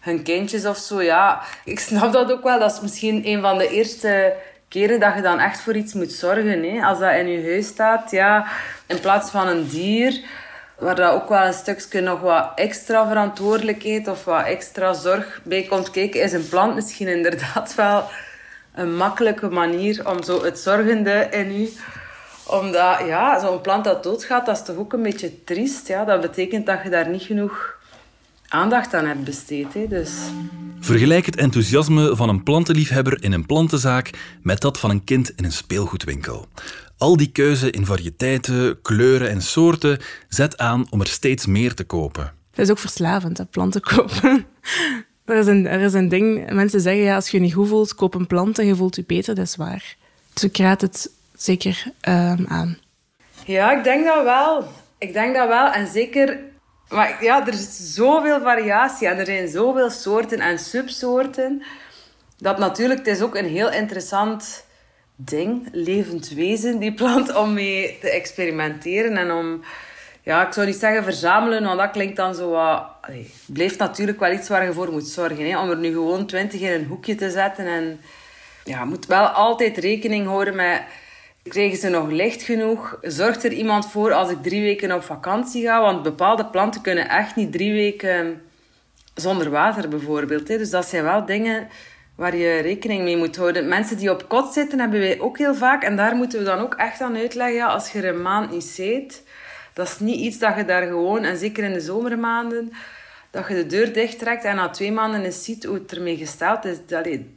hun 0.06 0.24
kindjes 0.24 0.66
of 0.66 0.78
zo. 0.78 1.02
Ja, 1.02 1.42
ik 1.64 1.80
snap 1.80 2.14
dat 2.14 2.32
ook 2.32 2.44
wel. 2.44 2.60
Dat 2.60 2.72
is 2.74 2.82
misschien 2.82 3.28
een 3.28 3.42
van 3.42 3.58
de 3.58 3.70
eerste 3.70 4.34
keren 4.68 5.00
dat 5.00 5.16
je 5.16 5.22
dan 5.22 5.40
echt 5.40 5.62
voor 5.62 5.76
iets 5.76 5.94
moet 5.94 6.12
zorgen. 6.12 6.64
Hè? 6.64 6.86
Als 6.86 7.00
dat 7.00 7.14
in 7.14 7.28
je 7.28 7.44
huis 7.44 7.68
staat, 7.68 8.12
ja, 8.12 8.48
in 8.88 9.00
plaats 9.00 9.30
van 9.32 9.48
een 9.48 9.68
dier, 9.68 10.22
waar 10.80 10.96
dat 10.96 11.14
ook 11.14 11.30
wel 11.30 11.46
een 11.46 11.54
stukje 11.54 12.02
nog 12.02 12.22
wat 12.22 12.52
extra 12.56 13.08
verantwoordelijkheid 13.08 14.08
of 14.08 14.26
wat 14.26 14.46
extra 14.46 14.94
zorg 14.94 15.42
bij 15.44 15.64
komt 15.64 15.92
kijken, 15.92 16.22
is 16.22 16.34
een 16.34 16.50
plant 16.50 16.76
misschien 16.76 17.08
inderdaad 17.08 17.76
wel 17.86 18.10
een 18.74 18.96
makkelijke 18.96 19.50
manier 19.50 20.10
om 20.10 20.24
zo 20.24 20.44
het 20.44 20.60
zorgende 20.60 21.28
in 21.32 21.60
je 21.60 21.72
omdat, 22.48 23.00
ja, 23.08 23.40
zo'n 23.40 23.62
plant 23.62 23.84
dat 23.84 24.04
doodgaat, 24.04 24.46
dat 24.46 24.58
is 24.58 24.64
toch 24.64 24.76
ook 24.76 24.94
een 24.94 25.02
beetje 25.02 25.44
triest. 25.44 25.88
Ja? 25.88 26.06
Dat 26.06 26.22
betekent 26.22 26.66
dat 26.66 26.80
je 26.84 26.90
daar 26.90 27.10
niet 27.10 27.22
genoeg 27.22 27.78
aandacht 28.48 28.94
aan 28.94 29.06
hebt 29.06 29.24
besteed. 29.24 29.74
Hè? 29.74 29.88
Dus... 29.88 30.12
Vergelijk 30.80 31.26
het 31.26 31.36
enthousiasme 31.36 32.16
van 32.16 32.30
een 32.30 32.44
plantenliefhebber 32.44 33.24
in 33.24 33.32
een 33.32 33.46
plantenzaak 33.46 34.10
met 34.42 34.62
dat 34.62 34.80
van 34.80 34.90
een 34.90 35.04
kind 35.04 35.32
in 35.36 35.44
een 35.44 35.52
speelgoedwinkel. 35.52 36.48
Al 36.98 37.18
die 37.18 37.32
keuze 37.32 37.70
in 37.70 37.86
variëteiten, 37.86 38.82
kleuren 38.82 39.30
en 39.30 39.42
soorten 39.42 40.00
zet 40.30 40.58
aan 40.58 40.86
om 40.90 41.02
er 41.02 41.08
steeds 41.08 41.46
meer 41.46 41.74
te 41.74 41.84
kopen. 41.84 42.34
Het 42.52 42.60
is 42.60 42.70
ook 42.70 42.80
verslavend, 42.80 43.38
dat 43.38 43.50
planten 43.50 43.82
kopen. 43.82 44.46
er, 45.26 45.38
is 45.38 45.48
een, 45.48 45.68
er 45.68 45.82
is 45.82 45.94
een 45.94 46.10
ding, 46.10 46.52
mensen 46.54 46.82
zeggen 46.82 47.04
ja, 47.04 47.16
als 47.16 47.30
je 47.30 47.38
je 47.38 47.44
niet 47.44 47.54
goed 47.54 47.68
voelt, 47.68 47.96
koop 47.96 48.14
een 48.14 48.28
plant 48.28 48.60
en 48.60 48.66
je 48.66 48.76
voelt 48.76 48.96
je 48.96 49.04
beter, 49.08 49.36
dat 49.36 49.46
is 49.46 49.56
waar. 49.56 49.96
Dus 50.34 50.44
ik 50.44 50.58
raad 50.58 50.82
het 50.82 51.12
zeker 51.36 51.84
um, 52.08 52.46
aan. 52.48 52.78
Ja, 53.46 53.78
ik 53.78 53.84
denk 53.84 54.06
dat 54.06 54.24
wel. 54.24 54.68
Ik 54.98 55.14
denk 55.14 55.36
dat 55.36 55.48
wel. 55.48 55.72
En 55.72 55.88
zeker 55.88 56.40
maar 56.90 57.24
ja, 57.24 57.48
er 57.48 57.54
is 57.54 57.94
zoveel 57.94 58.42
variatie 58.42 59.08
en 59.08 59.18
er 59.18 59.26
zijn 59.26 59.48
zoveel 59.48 59.90
soorten 59.90 60.40
en 60.40 60.60
subsoorten. 60.60 61.64
Dat 62.38 62.58
natuurlijk, 62.58 63.00
het 63.00 63.08
is 63.16 63.22
ook 63.22 63.36
een 63.36 63.50
heel 63.50 63.72
interessant 63.72 64.65
ding, 65.16 65.70
levend 65.72 66.30
wezen, 66.30 66.80
die 66.80 66.94
plant, 66.94 67.36
om 67.36 67.54
mee 67.54 67.98
te 68.02 68.10
experimenteren 68.10 69.18
en 69.18 69.32
om, 69.32 69.64
ja, 70.24 70.48
ik 70.48 70.54
zou 70.54 70.66
niet 70.66 70.76
zeggen 70.76 71.04
verzamelen, 71.04 71.64
want 71.64 71.80
dat 71.80 71.92
klinkt 71.92 72.16
dan 72.16 72.36
zo 72.36 72.50
wat... 72.50 72.84
Allee, 73.02 73.34
blijft 73.46 73.78
natuurlijk 73.78 74.20
wel 74.20 74.32
iets 74.32 74.50
waar 74.50 74.66
je 74.66 74.74
voor 74.74 74.92
moet 74.92 75.08
zorgen, 75.08 75.50
hè, 75.50 75.60
om 75.60 75.70
er 75.70 75.78
nu 75.78 75.92
gewoon 75.92 76.26
twintig 76.26 76.62
in 76.62 76.72
een 76.72 76.86
hoekje 76.86 77.16
te 77.16 77.30
zetten 77.30 77.66
en... 77.66 78.00
Ja, 78.64 78.80
je 78.80 78.86
moet 78.86 79.06
wel 79.06 79.26
altijd 79.26 79.78
rekening 79.78 80.28
houden 80.28 80.56
met 80.56 80.82
Krijgen 81.50 81.78
ze 81.78 81.90
nog 81.90 82.10
licht 82.10 82.42
genoeg? 82.42 82.98
Zorgt 83.02 83.44
er 83.44 83.52
iemand 83.52 83.92
voor 83.92 84.14
als 84.14 84.30
ik 84.30 84.44
drie 84.44 84.62
weken 84.62 84.92
op 84.92 85.04
vakantie 85.04 85.66
ga? 85.66 85.82
Want 85.82 86.04
bepaalde 86.04 86.46
planten 86.46 86.82
kunnen 86.82 87.10
echt 87.10 87.36
niet 87.36 87.52
drie 87.52 87.74
weken 87.74 88.42
zonder 89.16 89.50
water 89.50 89.90
bijvoorbeeld. 89.90 90.48
Dus 90.48 90.70
dat 90.70 90.86
zijn 90.86 91.04
wel 91.04 91.26
dingen 91.26 91.68
waar 92.16 92.36
je 92.36 92.58
rekening 92.58 93.04
mee 93.04 93.18
moet 93.18 93.36
houden. 93.36 93.68
Mensen 93.68 93.98
die 93.98 94.12
op 94.12 94.30
kot 94.30 94.54
zitten 94.54 94.80
hebben 94.80 95.00
wij 95.00 95.20
ook 95.20 95.38
heel 95.38 95.56
vaak. 95.56 95.84
En 95.84 95.96
daar 95.96 96.16
moeten 96.16 96.40
we 96.40 96.46
dan 96.46 96.60
ook 96.60 96.74
echt 96.74 97.02
aan 97.02 97.16
uitleggen. 97.16 97.68
Als 97.68 97.92
je 97.92 98.00
er 98.00 98.16
een 98.16 98.22
maand 98.22 98.52
niet 98.52 98.64
zit, 98.64 99.24
dat 99.74 99.88
is 99.88 100.00
niet 100.00 100.20
iets 100.20 100.38
dat 100.38 100.56
je 100.56 100.66
daar 100.66 100.88
gewoon, 100.88 101.24
en 101.24 101.38
zeker 101.38 101.64
in 101.64 101.74
de 101.74 101.80
zomermaanden, 101.82 102.72
dat 103.32 103.48
je 103.48 103.54
de 103.54 103.66
deur 103.66 103.94
dicht 103.94 104.20
trekt 104.20 104.44
en 104.44 104.56
na 104.56 104.70
twee 104.70 104.92
maanden 104.92 105.24
eens 105.24 105.44
ziet 105.44 105.64
hoe 105.64 105.76
het 105.76 105.96
ermee 105.96 106.18
gesteld 106.18 106.66
is. 106.66 106.78
Allee, 106.92 107.36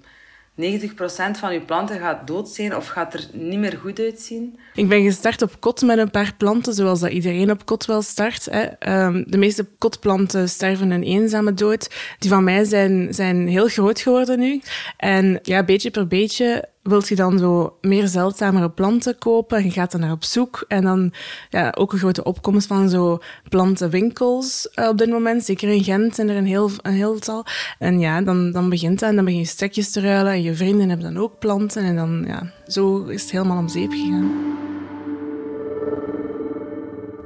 90% 0.59 1.38
van 1.38 1.53
je 1.53 1.61
planten 1.61 1.99
gaat 1.99 2.27
dood 2.27 2.49
zijn 2.49 2.77
of 2.77 2.87
gaat 2.87 3.15
er 3.15 3.27
niet 3.33 3.59
meer 3.59 3.79
goed 3.81 3.99
uitzien. 3.99 4.59
Ik 4.75 4.88
ben 4.88 5.03
gestart 5.03 5.43
op 5.43 5.61
kot 5.61 5.83
met 5.83 5.99
een 5.99 6.11
paar 6.11 6.35
planten, 6.37 6.75
zoals 6.75 7.00
dat 7.00 7.11
iedereen 7.11 7.50
op 7.50 7.67
kot 7.67 7.85
wel 7.85 8.03
start. 8.03 8.45
Hè. 8.50 8.62
Ehm, 8.62 9.25
de 9.27 9.38
meeste 9.38 9.67
kotplanten 9.79 10.49
sterven 10.49 10.91
een 10.91 11.03
eenzame 11.03 11.55
dood. 11.55 11.91
Die 12.19 12.31
van 12.31 12.45
mij 12.45 12.65
zijn, 12.65 13.15
zijn 13.15 13.49
heel 13.49 13.69
groot 13.69 14.00
geworden 14.00 14.38
nu. 14.38 14.61
En 14.97 15.38
ja, 15.43 15.65
beetje 15.65 15.91
per 15.91 16.07
beetje 16.07 16.69
wilt 16.88 17.09
je 17.09 17.14
dan 17.14 17.38
zo 17.38 17.76
meer 17.80 18.09
zeldzamere 18.09 18.71
planten 18.71 19.18
kopen. 19.18 19.64
Je 19.64 19.71
gaat 19.71 19.92
er 19.92 19.99
naar 19.99 20.12
op 20.12 20.25
zoek. 20.25 20.64
En 20.68 20.83
dan 20.83 21.12
ja, 21.50 21.75
ook 21.78 21.92
een 21.92 21.99
grote 21.99 22.25
opkomst 22.25 22.66
van 22.66 22.88
zo 22.88 23.18
plantenwinkels 23.49 24.68
uh, 24.75 24.88
op 24.88 24.99
dit 24.99 25.09
moment. 25.09 25.45
Zeker 25.45 25.68
in 25.68 25.85
Gent 25.85 26.14
zijn 26.14 26.28
er 26.28 26.37
een 26.37 26.47
heel, 26.47 26.71
een 26.83 26.92
heel 26.92 27.18
tal. 27.18 27.45
En 27.78 28.00
ja, 28.00 28.23
dan, 28.23 28.52
dan 28.52 28.68
begint 28.68 28.99
dat 28.99 29.09
en 29.09 29.16
dan 29.16 29.25
begin 29.25 29.40
je 29.40 29.47
stekjes 29.47 29.90
te 29.90 30.00
ruilen. 30.00 30.33
En 30.33 30.42
je 30.42 30.54
vrienden 30.54 30.88
hebben 30.88 31.14
dan 31.14 31.23
ook 31.23 31.38
planten. 31.38 31.83
En 31.83 31.97
dan, 31.97 32.25
ja, 32.26 32.52
zo 32.66 33.04
is 33.04 33.23
het 33.23 33.30
helemaal 33.30 33.59
om 33.59 33.68
zeep 33.68 33.90
gegaan. 33.90 34.57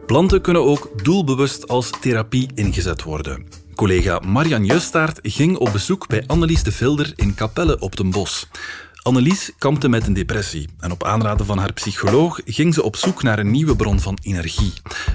Planten 0.07 0.41
kunnen 0.41 0.65
ook 0.65 0.91
doelbewust 1.03 1.69
als 1.69 1.91
therapie 2.01 2.51
ingezet 2.55 3.03
worden. 3.03 3.47
Collega 3.75 4.19
Marian 4.19 4.65
Justaert 4.65 5.19
ging 5.23 5.57
op 5.57 5.73
bezoek 5.73 6.09
bij 6.09 6.25
Annelies 6.27 6.63
de 6.63 6.73
Vilder 6.73 7.13
in 7.17 7.35
Capelle 7.35 7.79
op 7.79 7.97
den 7.97 8.11
Bos. 8.11 8.47
Annelies 9.03 9.53
kampte 9.59 9.89
met 9.89 10.07
een 10.07 10.13
depressie 10.13 10.69
en 10.81 10.93
op 10.93 11.05
aanraden 11.05 11.47
van 11.47 11.59
haar 11.59 11.73
psycholoog 11.73 12.41
ging 12.45 12.75
ze 12.75 12.83
op 12.83 12.97
zoek 12.97 13.23
naar 13.23 13.39
een 13.39 13.51
nieuwe 13.51 13.77
bron 13.77 14.01
van 14.01 14.19
energie. 14.23 14.73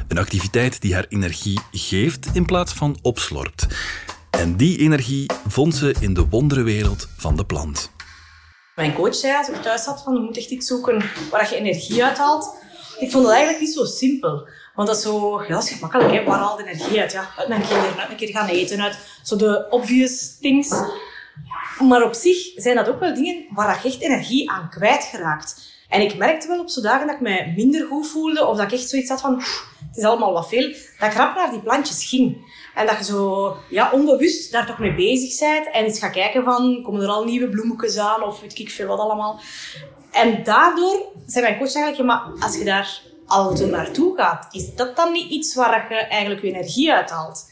Een 0.08 0.18
activiteit 0.18 0.82
die 0.82 0.94
haar 0.94 1.06
energie 1.10 1.60
geeft 1.72 2.28
in 2.34 2.46
plaats 2.46 2.74
van 2.74 2.98
opslorpt. 3.02 3.68
En 4.32 4.58
die 4.58 4.78
energie 4.78 5.32
vond 5.48 5.76
ze 5.76 5.96
in 6.00 6.14
de 6.14 6.28
wonderenwereld 6.30 7.08
van 7.18 7.36
de 7.36 7.46
plant. 7.46 7.92
Mijn 8.76 8.94
coach 8.94 9.16
zei 9.16 9.38
als 9.38 9.50
ik 9.50 9.56
thuis 9.56 9.84
zat 9.84 10.04
van 10.04 10.14
je 10.14 10.20
moet 10.20 10.38
echt 10.38 10.50
iets 10.50 10.68
zoeken 10.68 11.04
waar 11.32 11.50
je 11.50 11.56
energie 11.56 12.04
uithaalt. 12.04 12.56
Ik 13.00 13.12
vond 13.12 13.24
dat 13.24 13.34
eigenlijk 13.34 13.64
niet 13.64 13.74
zo 13.74 13.84
simpel. 13.84 14.48
Want 14.76 14.88
dat 14.88 14.98
is 14.98 15.04
zo, 15.04 15.42
ja, 15.42 15.48
dat 15.48 15.64
is 15.64 15.70
gemakkelijk, 15.70 16.12
hè. 16.12 16.24
waar 16.24 16.40
haal 16.40 16.58
de 16.58 16.64
energie 16.64 17.00
uit? 17.00 17.12
Ja, 17.12 17.30
uit 17.38 17.48
mijn 17.48 17.62
kinderen, 17.62 18.00
uit 18.00 18.10
een 18.10 18.16
keer 18.16 18.30
gaan 18.30 18.48
eten, 18.48 18.82
uit 18.82 18.98
zo 19.24 19.36
de 19.36 19.68
obvious 19.70 20.38
things. 20.40 20.70
Maar 21.88 22.04
op 22.04 22.14
zich 22.14 22.52
zijn 22.56 22.76
dat 22.76 22.90
ook 22.90 23.00
wel 23.00 23.14
dingen 23.14 23.46
waar 23.50 23.80
je 23.82 23.88
echt 23.88 24.02
energie 24.02 24.52
aan 24.52 24.70
kwijtgeraakt. 24.70 25.76
En 25.90 26.02
ik 26.02 26.18
merkte 26.18 26.48
wel 26.48 26.60
op 26.60 26.70
zo'n 26.70 26.84
dagen 26.84 27.08
dat 27.08 27.16
ik 27.16 27.22
mij 27.22 27.54
minder 27.56 27.88
goed 27.88 28.08
voelde, 28.08 28.46
of 28.46 28.58
dat 28.58 28.66
ik 28.66 28.80
echt 28.80 28.90
zoiets 28.90 29.10
had 29.10 29.22
van, 29.22 29.36
het 29.88 29.98
is 29.98 30.04
allemaal 30.04 30.34
wat 30.34 30.48
veel, 30.48 30.74
dat 31.00 31.12
ik 31.12 31.18
rap 31.18 31.36
naar 31.36 31.52
die 31.52 31.60
plantjes 31.60 32.06
ging. 32.10 32.38
En 32.76 32.86
dat 32.86 32.98
je 32.98 33.04
zo 33.04 33.56
ja, 33.70 33.92
onbewust 33.92 34.52
daar 34.52 34.66
toch 34.66 34.80
mee 34.80 34.96
bezig 34.96 35.40
bent 35.40 35.72
en 35.72 35.84
eens 35.84 36.00
gaat 36.00 36.12
kijken 36.12 36.44
van, 36.44 36.82
komen 36.84 37.02
er 37.02 37.08
al 37.08 37.24
nieuwe 37.24 37.50
bloemetjes 37.50 37.98
aan, 37.98 38.24
of 38.24 38.42
weet 38.42 38.60
ik 38.60 38.70
veel 38.70 38.88
wat 38.88 39.00
allemaal. 39.00 39.40
En 40.12 40.44
daardoor 40.44 41.12
zei 41.26 41.46
mijn 41.46 41.58
coach 41.58 41.76
eigenlijk, 41.76 42.10
maar 42.10 42.22
als 42.40 42.58
je 42.58 42.64
daar 42.64 43.02
al 43.26 43.52
naartoe 43.54 44.18
gaat, 44.18 44.48
is 44.52 44.76
dat 44.76 44.96
dan 44.96 45.12
niet 45.12 45.30
iets 45.30 45.56
waar 45.56 45.94
je 45.94 45.96
eigenlijk 45.96 46.42
je 46.42 46.48
energie 46.48 46.94
uithaalt? 46.94 47.52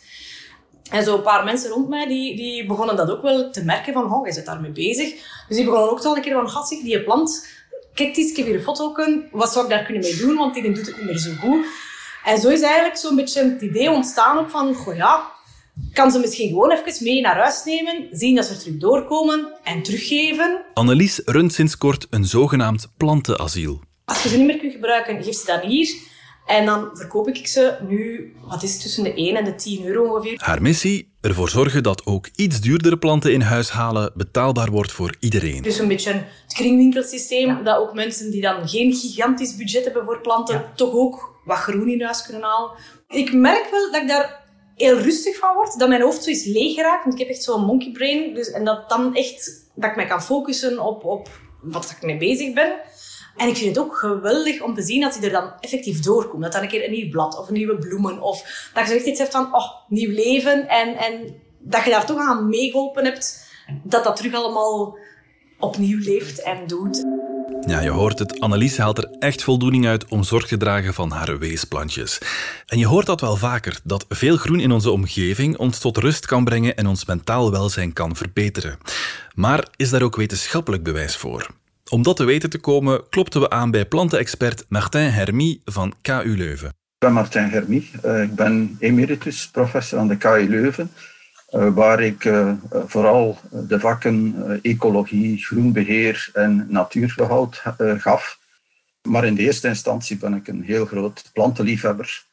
En 0.91 1.03
zo 1.03 1.15
een 1.15 1.21
paar 1.21 1.43
mensen 1.43 1.69
rond 1.69 1.89
mij, 1.89 2.07
die, 2.07 2.35
die 2.35 2.65
begonnen 2.65 2.95
dat 2.95 3.09
ook 3.09 3.21
wel 3.21 3.51
te 3.51 3.63
merken 3.63 3.93
van, 3.93 4.13
oh, 4.13 4.23
jij 4.23 4.33
zit 4.33 4.45
daarmee 4.45 4.71
bezig. 4.71 5.13
Dus 5.47 5.57
die 5.57 5.65
begonnen 5.65 5.89
ook 5.89 6.03
al 6.03 6.15
een 6.15 6.21
keer 6.21 6.33
van, 6.33 6.49
gast, 6.49 6.69
die 6.69 7.03
plant, 7.03 7.47
kijk 7.93 8.17
eens, 8.17 8.29
ik 8.29 8.37
heb 8.37 8.45
hier 8.45 8.55
een 8.55 8.61
foto 8.61 8.91
kunnen, 8.91 9.27
wat 9.31 9.51
zou 9.51 9.65
ik 9.65 9.71
daar 9.71 9.85
kunnen 9.85 10.03
mee 10.03 10.15
doen, 10.15 10.35
want 10.35 10.53
die 10.53 10.63
doet 10.63 10.85
het 10.85 10.97
niet 10.97 11.05
meer 11.05 11.17
zo 11.17 11.31
goed. 11.39 11.65
En 12.23 12.39
zo 12.39 12.49
is 12.49 12.61
eigenlijk 12.61 12.97
zo'n 12.97 13.15
beetje 13.15 13.43
het 13.43 13.61
idee 13.61 13.91
ontstaan 13.91 14.37
op 14.37 14.49
van, 14.49 14.75
goh 14.75 14.95
ja, 14.95 15.31
kan 15.93 16.11
ze 16.11 16.19
misschien 16.19 16.49
gewoon 16.49 16.71
even 16.71 17.03
mee 17.03 17.21
naar 17.21 17.37
huis 17.37 17.63
nemen, 17.63 18.07
zien 18.11 18.35
dat 18.35 18.45
ze 18.45 18.53
er 18.53 18.59
terug 18.59 18.77
doorkomen 18.77 19.53
en 19.63 19.83
teruggeven. 19.83 20.61
Annelies 20.73 21.21
runt 21.25 21.53
sinds 21.53 21.77
kort 21.77 22.07
een 22.09 22.25
zogenaamd 22.25 22.87
plantenasiel. 22.97 23.79
Als 24.05 24.23
je 24.23 24.29
ze 24.29 24.37
niet 24.37 24.45
meer 24.45 24.57
kunt 24.57 24.73
gebruiken, 24.73 25.23
geef 25.23 25.35
ze 25.35 25.45
dan 25.45 25.59
hier. 25.59 25.95
En 26.45 26.65
dan 26.65 26.89
verkoop 26.93 27.27
ik 27.27 27.47
ze 27.47 27.77
nu, 27.87 28.33
wat 28.41 28.63
is 28.63 28.73
het, 28.73 28.81
tussen 28.81 29.03
de 29.03 29.13
1 29.13 29.35
en 29.35 29.45
de 29.45 29.55
10 29.55 29.85
euro 29.85 30.03
ongeveer. 30.03 30.41
Haar 30.43 30.61
missie? 30.61 31.13
Ervoor 31.21 31.49
zorgen 31.49 31.83
dat 31.83 32.05
ook 32.05 32.29
iets 32.35 32.61
duurdere 32.61 32.97
planten 32.97 33.33
in 33.33 33.41
huis 33.41 33.69
halen 33.69 34.11
betaalbaar 34.15 34.71
wordt 34.71 34.91
voor 34.91 35.15
iedereen. 35.19 35.61
Dus 35.61 35.79
een 35.79 35.87
beetje 35.87 36.13
het 36.13 36.53
kringwinkelsysteem, 36.53 37.63
dat 37.63 37.77
ook 37.77 37.93
mensen 37.93 38.31
die 38.31 38.41
dan 38.41 38.67
geen 38.67 38.93
gigantisch 38.93 39.55
budget 39.55 39.83
hebben 39.83 40.05
voor 40.05 40.21
planten, 40.21 40.65
toch 40.75 40.93
ook 40.93 41.39
wat 41.45 41.57
groen 41.57 41.89
in 41.89 42.01
huis 42.01 42.23
kunnen 42.23 42.43
halen. 42.43 42.71
Ik 43.07 43.33
merk 43.33 43.67
wel 43.71 43.91
dat 43.91 44.01
ik 44.01 44.07
daar 44.07 44.43
heel 44.75 44.97
rustig 44.97 45.37
van 45.37 45.53
word, 45.53 45.79
dat 45.79 45.89
mijn 45.89 46.01
hoofd 46.01 46.23
zo 46.23 46.29
is 46.29 46.45
leeg 46.45 46.75
geraakt, 46.75 47.03
want 47.03 47.19
ik 47.19 47.27
heb 47.27 47.35
echt 47.35 47.43
zo'n 47.43 47.65
monkey 47.65 47.91
brain. 47.91 48.33
Dus, 48.33 48.51
en 48.51 48.65
dat 48.65 48.89
dan 48.89 49.15
echt, 49.15 49.69
dat 49.75 49.89
ik 49.89 49.95
mij 49.95 50.05
kan 50.05 50.23
focussen 50.23 50.79
op, 50.79 51.03
op 51.03 51.29
wat 51.61 51.91
ik 51.91 52.01
mee 52.01 52.17
bezig 52.17 52.53
ben. 52.53 52.73
En 53.37 53.47
ik 53.47 53.55
vind 53.55 53.75
het 53.75 53.85
ook 53.85 53.95
geweldig 53.95 54.61
om 54.61 54.73
te 54.73 54.81
zien 54.81 55.01
dat 55.01 55.15
hij 55.15 55.23
er 55.23 55.31
dan 55.31 55.51
effectief 55.59 55.99
doorkomt. 55.99 56.43
Dat 56.43 56.51
dan 56.51 56.61
een 56.61 56.67
keer 56.67 56.85
een 56.85 56.91
nieuw 56.91 57.09
blad 57.09 57.39
of 57.39 57.49
nieuwe 57.49 57.77
bloemen. 57.77 58.21
Of 58.21 58.69
dat 58.73 58.83
je 58.83 58.89
zo 58.89 58.97
echt 58.97 59.05
iets 59.05 59.19
hebt 59.19 59.31
van, 59.31 59.55
oh, 59.55 59.71
nieuw 59.87 60.11
leven. 60.11 60.67
En, 60.67 60.97
en 60.97 61.35
dat 61.59 61.83
je 61.83 61.89
daar 61.89 62.05
toch 62.05 62.19
aan 62.19 62.49
meegeholpen 62.49 63.05
hebt. 63.05 63.49
Dat 63.83 64.03
dat 64.03 64.15
terug 64.15 64.33
allemaal 64.33 64.97
opnieuw 65.59 65.99
leeft 65.99 66.41
en 66.41 66.67
doet. 66.67 67.03
Ja, 67.67 67.79
je 67.81 67.89
hoort 67.89 68.19
het. 68.19 68.39
Annelies 68.39 68.77
haalt 68.77 68.97
er 68.97 69.09
echt 69.19 69.43
voldoening 69.43 69.87
uit 69.87 70.05
om 70.07 70.23
zorg 70.23 70.47
te 70.47 70.57
dragen 70.57 70.93
van 70.93 71.11
haar 71.11 71.39
weesplantjes. 71.39 72.19
En 72.65 72.77
je 72.77 72.85
hoort 72.85 73.05
dat 73.05 73.21
wel 73.21 73.35
vaker, 73.35 73.79
dat 73.83 74.05
veel 74.09 74.37
groen 74.37 74.59
in 74.59 74.71
onze 74.71 74.91
omgeving 74.91 75.57
ons 75.57 75.79
tot 75.79 75.97
rust 75.97 76.25
kan 76.25 76.43
brengen 76.43 76.75
en 76.75 76.87
ons 76.87 77.05
mentaal 77.05 77.51
welzijn 77.51 77.93
kan 77.93 78.15
verbeteren. 78.15 78.77
Maar 79.35 79.67
is 79.75 79.89
daar 79.89 80.01
ook 80.01 80.15
wetenschappelijk 80.15 80.83
bewijs 80.83 81.15
voor? 81.15 81.49
Om 81.89 82.03
dat 82.03 82.15
te 82.15 82.23
weten 82.23 82.49
te 82.49 82.59
komen, 82.59 83.09
klopten 83.09 83.41
we 83.41 83.49
aan 83.49 83.71
bij 83.71 83.85
plantenexpert 83.85 84.65
Martin 84.69 85.01
Hermy 85.01 85.59
van 85.65 85.93
KU 86.01 86.37
Leuven. 86.37 86.67
Ik 86.67 86.73
ben 86.97 87.13
Martin 87.13 87.43
Hermy. 87.43 87.87
Eh, 88.01 88.21
ik 88.21 88.35
ben 88.35 88.75
emeritus 88.79 89.49
professor 89.49 89.99
aan 89.99 90.07
de 90.07 90.17
KU 90.17 90.49
Leuven, 90.49 90.91
eh, 91.49 91.73
waar 91.73 92.01
ik 92.01 92.25
eh, 92.25 92.51
vooral 92.85 93.37
de 93.51 93.79
vakken 93.79 94.35
ecologie, 94.61 95.37
groenbeheer 95.37 96.29
en 96.33 96.65
natuurbehoud 96.69 97.63
gaf. 97.97 98.39
Maar 99.01 99.25
in 99.25 99.35
de 99.35 99.41
eerste 99.41 99.67
instantie 99.67 100.17
ben 100.17 100.33
ik 100.33 100.47
een 100.47 100.63
heel 100.63 100.85
groot 100.85 101.29
plantenliefhebber, 101.33 102.23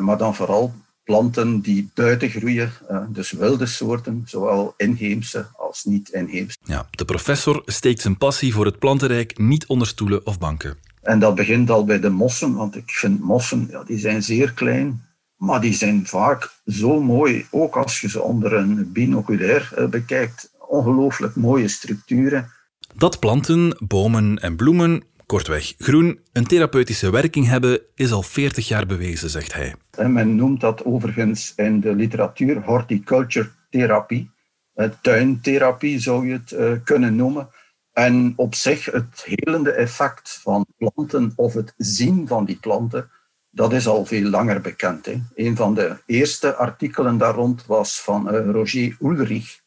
maar 0.00 0.18
dan 0.18 0.34
vooral 0.34 0.74
planten 1.06 1.60
die 1.60 1.90
buiten 1.94 2.30
groeien, 2.30 2.72
eh, 2.88 3.02
dus 3.08 3.30
wilde 3.32 3.66
soorten, 3.66 4.22
zowel 4.24 4.74
inheemse 4.76 5.46
als 5.56 5.84
niet-inheemse. 5.84 6.56
Ja, 6.64 6.86
de 6.90 7.04
professor 7.04 7.62
steekt 7.64 8.00
zijn 8.00 8.18
passie 8.18 8.52
voor 8.52 8.64
het 8.64 8.78
plantenrijk 8.78 9.38
niet 9.38 9.66
onder 9.66 9.86
stoelen 9.86 10.26
of 10.26 10.38
banken. 10.38 10.76
En 11.02 11.18
dat 11.18 11.34
begint 11.34 11.70
al 11.70 11.84
bij 11.84 12.00
de 12.00 12.10
mossen, 12.10 12.54
want 12.54 12.76
ik 12.76 12.90
vind 12.90 13.20
mossen, 13.20 13.66
ja, 13.70 13.84
die 13.84 13.98
zijn 13.98 14.22
zeer 14.22 14.52
klein, 14.52 15.02
maar 15.36 15.60
die 15.60 15.74
zijn 15.74 16.06
vaak 16.06 16.50
zo 16.66 17.00
mooi, 17.00 17.46
ook 17.50 17.76
als 17.76 18.00
je 18.00 18.08
ze 18.08 18.22
onder 18.22 18.52
een 18.52 18.92
binoculair 18.92 19.72
eh, 19.74 19.86
bekijkt. 19.86 20.50
Ongelooflijk 20.68 21.34
mooie 21.34 21.68
structuren. 21.68 22.50
Dat 22.94 23.18
planten, 23.18 23.76
bomen 23.78 24.38
en 24.38 24.56
bloemen 24.56 25.02
Kortweg, 25.26 25.74
groen 25.78 26.20
een 26.32 26.46
therapeutische 26.46 27.10
werking 27.10 27.46
hebben 27.46 27.80
is 27.94 28.12
al 28.12 28.22
40 28.22 28.68
jaar 28.68 28.86
bewezen, 28.86 29.30
zegt 29.30 29.52
hij. 29.52 29.74
En 29.90 30.12
men 30.12 30.34
noemt 30.34 30.60
dat 30.60 30.84
overigens 30.84 31.52
in 31.56 31.80
de 31.80 31.94
literatuur 31.94 32.62
horticulture 32.64 33.50
therapie. 33.70 34.30
Eh, 34.74 34.90
tuintherapie 35.02 35.98
zou 36.00 36.26
je 36.26 36.32
het 36.32 36.50
uh, 36.50 36.72
kunnen 36.84 37.16
noemen. 37.16 37.48
En 37.92 38.32
op 38.36 38.54
zich 38.54 38.84
het 38.84 39.24
helende 39.24 39.70
effect 39.70 40.38
van 40.42 40.66
planten 40.76 41.32
of 41.36 41.54
het 41.54 41.74
zien 41.76 42.28
van 42.28 42.44
die 42.44 42.58
planten, 42.58 43.10
dat 43.50 43.72
is 43.72 43.86
al 43.86 44.04
veel 44.04 44.28
langer 44.28 44.60
bekend. 44.60 45.06
Hè. 45.06 45.22
Een 45.34 45.56
van 45.56 45.74
de 45.74 45.96
eerste 46.06 46.54
artikelen 46.54 47.18
daar 47.18 47.34
rond 47.34 47.66
was 47.66 48.00
van 48.00 48.34
uh, 48.34 48.50
Roger 48.50 48.96
Ulrich, 49.00 49.60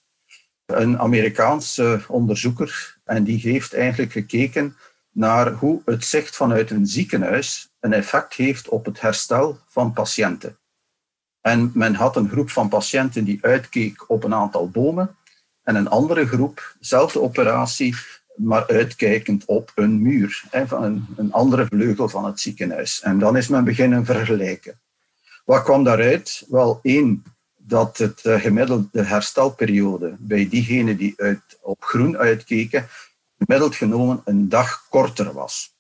een 0.66 1.00
Amerikaanse 1.00 2.02
onderzoeker. 2.08 2.98
En 3.04 3.24
die 3.24 3.40
heeft 3.40 3.74
eigenlijk 3.74 4.12
gekeken 4.12 4.76
naar 5.12 5.52
hoe 5.52 5.82
het 5.86 6.06
zicht 6.06 6.36
vanuit 6.36 6.72
een 6.72 6.88
ziekenhuis 6.88 7.70
een 7.80 7.94
effect 7.94 8.34
heeft 8.34 8.70
op 8.70 8.86
het 8.86 9.02
herstel 9.02 9.60
van 9.68 9.94
patiënten. 9.94 10.58
En 11.42 11.72
men 11.74 11.96
had 11.96 12.16
een 12.16 12.30
groep 12.30 12.50
van 12.50 12.70
patiënten 12.70 13.24
die 13.24 13.40
uitkeek 13.42 14.10
op 14.10 14.24
een 14.24 14.34
aantal 14.34 14.70
bomen 14.70 15.16
en 15.64 15.76
een 15.76 15.88
andere 15.88 16.28
groep, 16.28 16.76
dezelfde 16.80 17.22
operatie, 17.22 17.96
maar 18.36 18.68
uitkijkend 18.68 19.46
op 19.46 19.72
een 19.76 20.02
muur, 20.02 20.44
van 20.66 21.06
een, 21.16 21.32
andere 21.32 21.66
vleugel 21.66 22.10
van 22.10 22.26
het 22.26 22.40
ziekenhuis. 22.40 23.02
En 23.02 23.20
dan 23.20 23.38
is 23.38 23.48
men 23.48 23.64
beginnen 23.64 24.06
vergelijken. 24.06 24.80
Wat 25.46 25.64
kwam 25.64 25.84
daaruit? 25.84 26.46
Wel, 26.48 26.80
één, 26.82 27.24
dat 27.56 27.98
het 27.98 28.26
uh, 28.26 28.42
gemiddelde 28.42 29.04
herstelperiode 29.04 30.16
bij 30.20 30.50
diegenen 30.50 30.98
die 30.98 31.14
uit, 31.18 31.58
op 31.62 31.84
groen 31.84 32.18
uitkeken, 32.18 32.88
gemiddeld 33.40 33.76
genomen 33.76 34.22
een 34.26 34.50
dag 34.50 34.86
korter 34.90 35.34
was. 35.34 35.78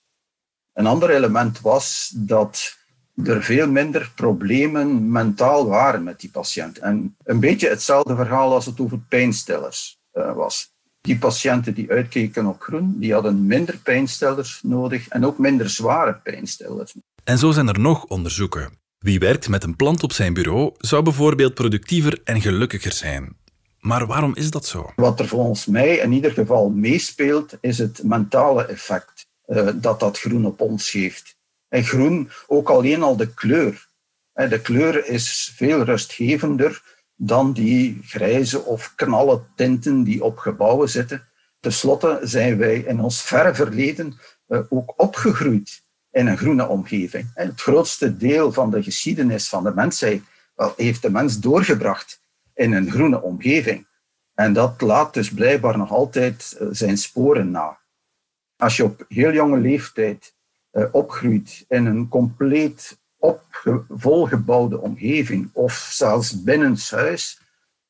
Een 0.74 0.86
ander 0.86 1.10
element 1.10 1.62
was 1.62 2.14
dat 2.16 2.78
er 3.24 3.44
veel 3.44 3.68
minder 3.68 4.12
problemen 4.16 5.12
mentaal 5.12 5.68
waren 5.68 6.04
met 6.04 6.20
die 6.20 6.30
patiënt. 6.30 6.78
En 6.78 7.16
een 7.24 7.40
beetje 7.40 7.70
hetzelfde 7.70 8.16
verhaal 8.16 8.54
als 8.54 8.66
het 8.66 8.80
over 8.80 9.00
pijnstillers 9.10 10.00
uh, 10.14 10.34
was. 10.34 10.72
Die 11.02 11.18
patiënten 11.18 11.74
die 11.74 11.92
uitkeken 11.92 12.46
op 12.46 12.62
groen, 12.62 13.00
die 13.00 13.14
hadden 13.14 13.46
minder 13.46 13.78
pijnstillers 13.78 14.60
nodig 14.64 15.08
en 15.08 15.26
ook 15.26 15.38
minder 15.38 15.70
zware 15.70 16.14
pijnstillers. 16.24 16.96
En 17.24 17.38
zo 17.38 17.52
zijn 17.52 17.68
er 17.68 17.80
nog 17.80 18.06
onderzoeken. 18.06 18.78
Wie 19.00 19.20
werkt 19.20 19.50
met 19.50 19.64
een 19.64 19.76
plant 19.76 20.04
op 20.04 20.12
zijn 20.12 20.34
bureau 20.34 20.74
zou 20.78 21.04
bijvoorbeeld 21.04 21.54
productiever 21.54 22.22
en 22.24 22.42
gelukkiger 22.42 22.92
zijn. 22.92 23.38
Maar 23.80 24.06
waarom 24.06 24.36
is 24.36 24.50
dat 24.52 24.66
zo? 24.66 24.92
Wat 24.96 25.20
er 25.20 25.28
volgens 25.28 25.66
mij 25.66 25.96
in 25.96 26.12
ieder 26.12 26.32
geval 26.32 26.70
meespeelt, 26.70 27.58
is 27.62 27.78
het 27.78 28.04
mentale 28.04 28.66
effect 28.66 29.28
uh, 29.48 29.70
dat 29.76 30.00
dat 30.00 30.20
groen 30.20 30.46
op 30.46 30.62
ons 30.62 30.90
geeft. 30.90 31.38
En 31.68 31.84
groen, 31.84 32.30
ook 32.48 32.70
alleen 32.70 33.04
al 33.04 33.16
de 33.16 33.34
kleur. 33.34 33.88
De 34.34 34.62
kleur 34.62 35.08
is 35.08 35.54
veel 35.56 35.84
rustgevender 35.84 36.98
dan 37.16 37.54
die 37.54 38.00
grijze 38.04 38.64
of 38.64 38.94
knalle 38.96 39.42
tinten 39.56 40.04
die 40.04 40.24
op 40.24 40.38
gebouwen 40.38 40.90
zitten. 40.90 41.28
Ten 41.60 41.74
slotte 41.74 42.20
zijn 42.24 42.58
wij 42.58 42.78
in 42.78 43.00
ons 43.00 43.22
verre 43.22 43.56
verleden 43.56 44.20
uh, 44.48 44.60
ook 44.70 44.94
opgegroeid 44.98 45.82
in 46.12 46.28
een 46.28 46.38
groene 46.38 46.68
omgeving. 46.68 47.32
Het 47.34 47.62
grootste 47.62 48.18
deel 48.18 48.52
van 48.52 48.72
de 48.72 48.84
geschiedenis 48.84 49.50
van 49.50 49.64
de 49.64 49.74
mensheid 49.74 50.22
heeft 50.76 51.02
de 51.02 51.10
mens 51.10 51.40
doorgebracht 51.40 52.19
in 52.60 52.74
een 52.74 52.92
groene 52.92 53.22
omgeving. 53.22 53.88
En 54.34 54.54
dat 54.54 54.82
laat 54.82 55.14
dus 55.14 55.34
blijkbaar 55.34 55.78
nog 55.78 55.92
altijd 55.92 56.58
uh, 56.62 56.68
zijn 56.72 56.98
sporen 56.98 57.52
na. 57.52 57.78
Als 58.56 58.78
je 58.78 58.84
op 58.84 59.06
heel 59.08 59.34
jonge 59.34 59.60
leeftijd 59.60 60.34
uh, 60.72 60.86
opgroeit 60.92 61.66
in 61.68 61.86
een 61.86 62.08
compleet 62.08 63.00
opge- 63.18 63.86
volgebouwde 63.90 64.80
omgeving 64.80 65.50
of 65.54 65.74
zelfs 65.74 66.44
binnenshuis, 66.44 67.42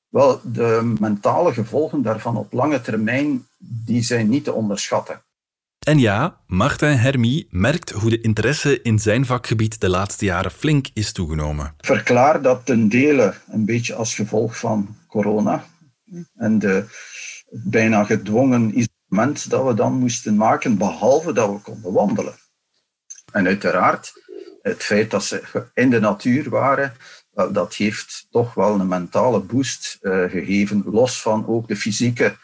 wel, 0.08 0.42
de 0.44 0.96
mentale 1.00 1.54
gevolgen 1.54 2.02
daarvan 2.02 2.38
op 2.38 2.54
lange 2.54 2.82
termijn 2.82 3.48
die 3.58 4.02
zijn 4.02 4.30
niet 4.30 4.44
te 4.44 4.54
onderschatten. 4.54 5.22
En 5.90 6.00
ja, 6.00 6.42
Martin 6.48 6.90
Hermie 6.90 7.48
merkt 7.50 7.90
hoe 7.90 8.10
de 8.10 8.22
interesse 8.22 8.82
in 8.82 9.00
zijn 9.00 9.26
vakgebied 9.26 9.82
de 9.82 9.90
laatste 9.90 10.26
jaren 10.26 10.52
flink 10.52 10.88
is 10.94 11.12
toegenomen. 11.12 11.74
Verklaar 11.78 12.42
dat 12.42 12.66
ten 12.66 12.90
dele 12.90 13.34
een 13.48 13.66
beetje 13.66 13.96
als 13.96 14.16
gevolg 14.16 14.58
van 14.58 14.98
corona 15.08 15.66
en 16.36 16.60
de 16.60 16.86
bijna 17.50 18.04
gedwongen 18.04 18.80
isolement 18.80 19.50
dat 19.50 19.66
we 19.66 19.74
dan 19.74 19.94
moesten 19.94 20.36
maken, 20.36 20.78
behalve 20.78 21.34
dat 21.34 21.52
we 21.52 21.60
konden 21.60 21.94
wandelen. 21.94 22.36
En 23.32 23.48
uiteraard, 23.48 24.14
het 24.62 24.84
feit 24.84 25.12
dat 25.12 25.24
ze 25.24 25.68
in 25.74 25.90
de 25.90 26.00
natuur 26.00 26.50
waren, 26.50 26.94
dat 27.52 27.76
heeft 27.76 28.28
toch 28.30 28.54
wel 28.54 28.80
een 28.80 28.88
mentale 28.88 29.40
boost 29.40 29.98
uh, 30.02 30.30
gegeven, 30.30 30.84
los 30.86 31.22
van 31.22 31.48
ook 31.48 31.68
de 31.68 31.76
fysieke 31.76 32.38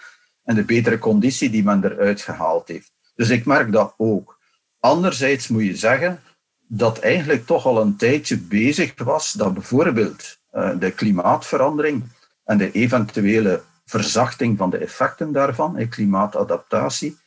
en 0.43 0.55
de 0.55 0.63
betere 0.63 0.97
conditie 0.97 1.49
die 1.49 1.63
men 1.63 1.83
eruit 1.83 2.21
gehaald 2.21 2.67
heeft. 2.67 2.93
Dus 3.15 3.29
ik 3.29 3.45
merk 3.45 3.71
dat 3.71 3.93
ook. 3.97 4.39
Anderzijds 4.79 5.47
moet 5.47 5.63
je 5.63 5.75
zeggen 5.75 6.21
dat 6.67 6.99
eigenlijk 6.99 7.45
toch 7.45 7.65
al 7.65 7.81
een 7.81 7.95
tijdje 7.95 8.37
bezig 8.37 8.93
was 9.03 9.31
dat 9.31 9.53
bijvoorbeeld 9.53 10.37
uh, 10.53 10.79
de 10.79 10.91
klimaatverandering 10.91 12.03
en 12.43 12.57
de 12.57 12.71
eventuele 12.71 13.61
verzachting 13.85 14.57
van 14.57 14.69
de 14.69 14.77
effecten 14.77 15.31
daarvan, 15.31 15.89
klimaatadaptatie, 15.89 17.17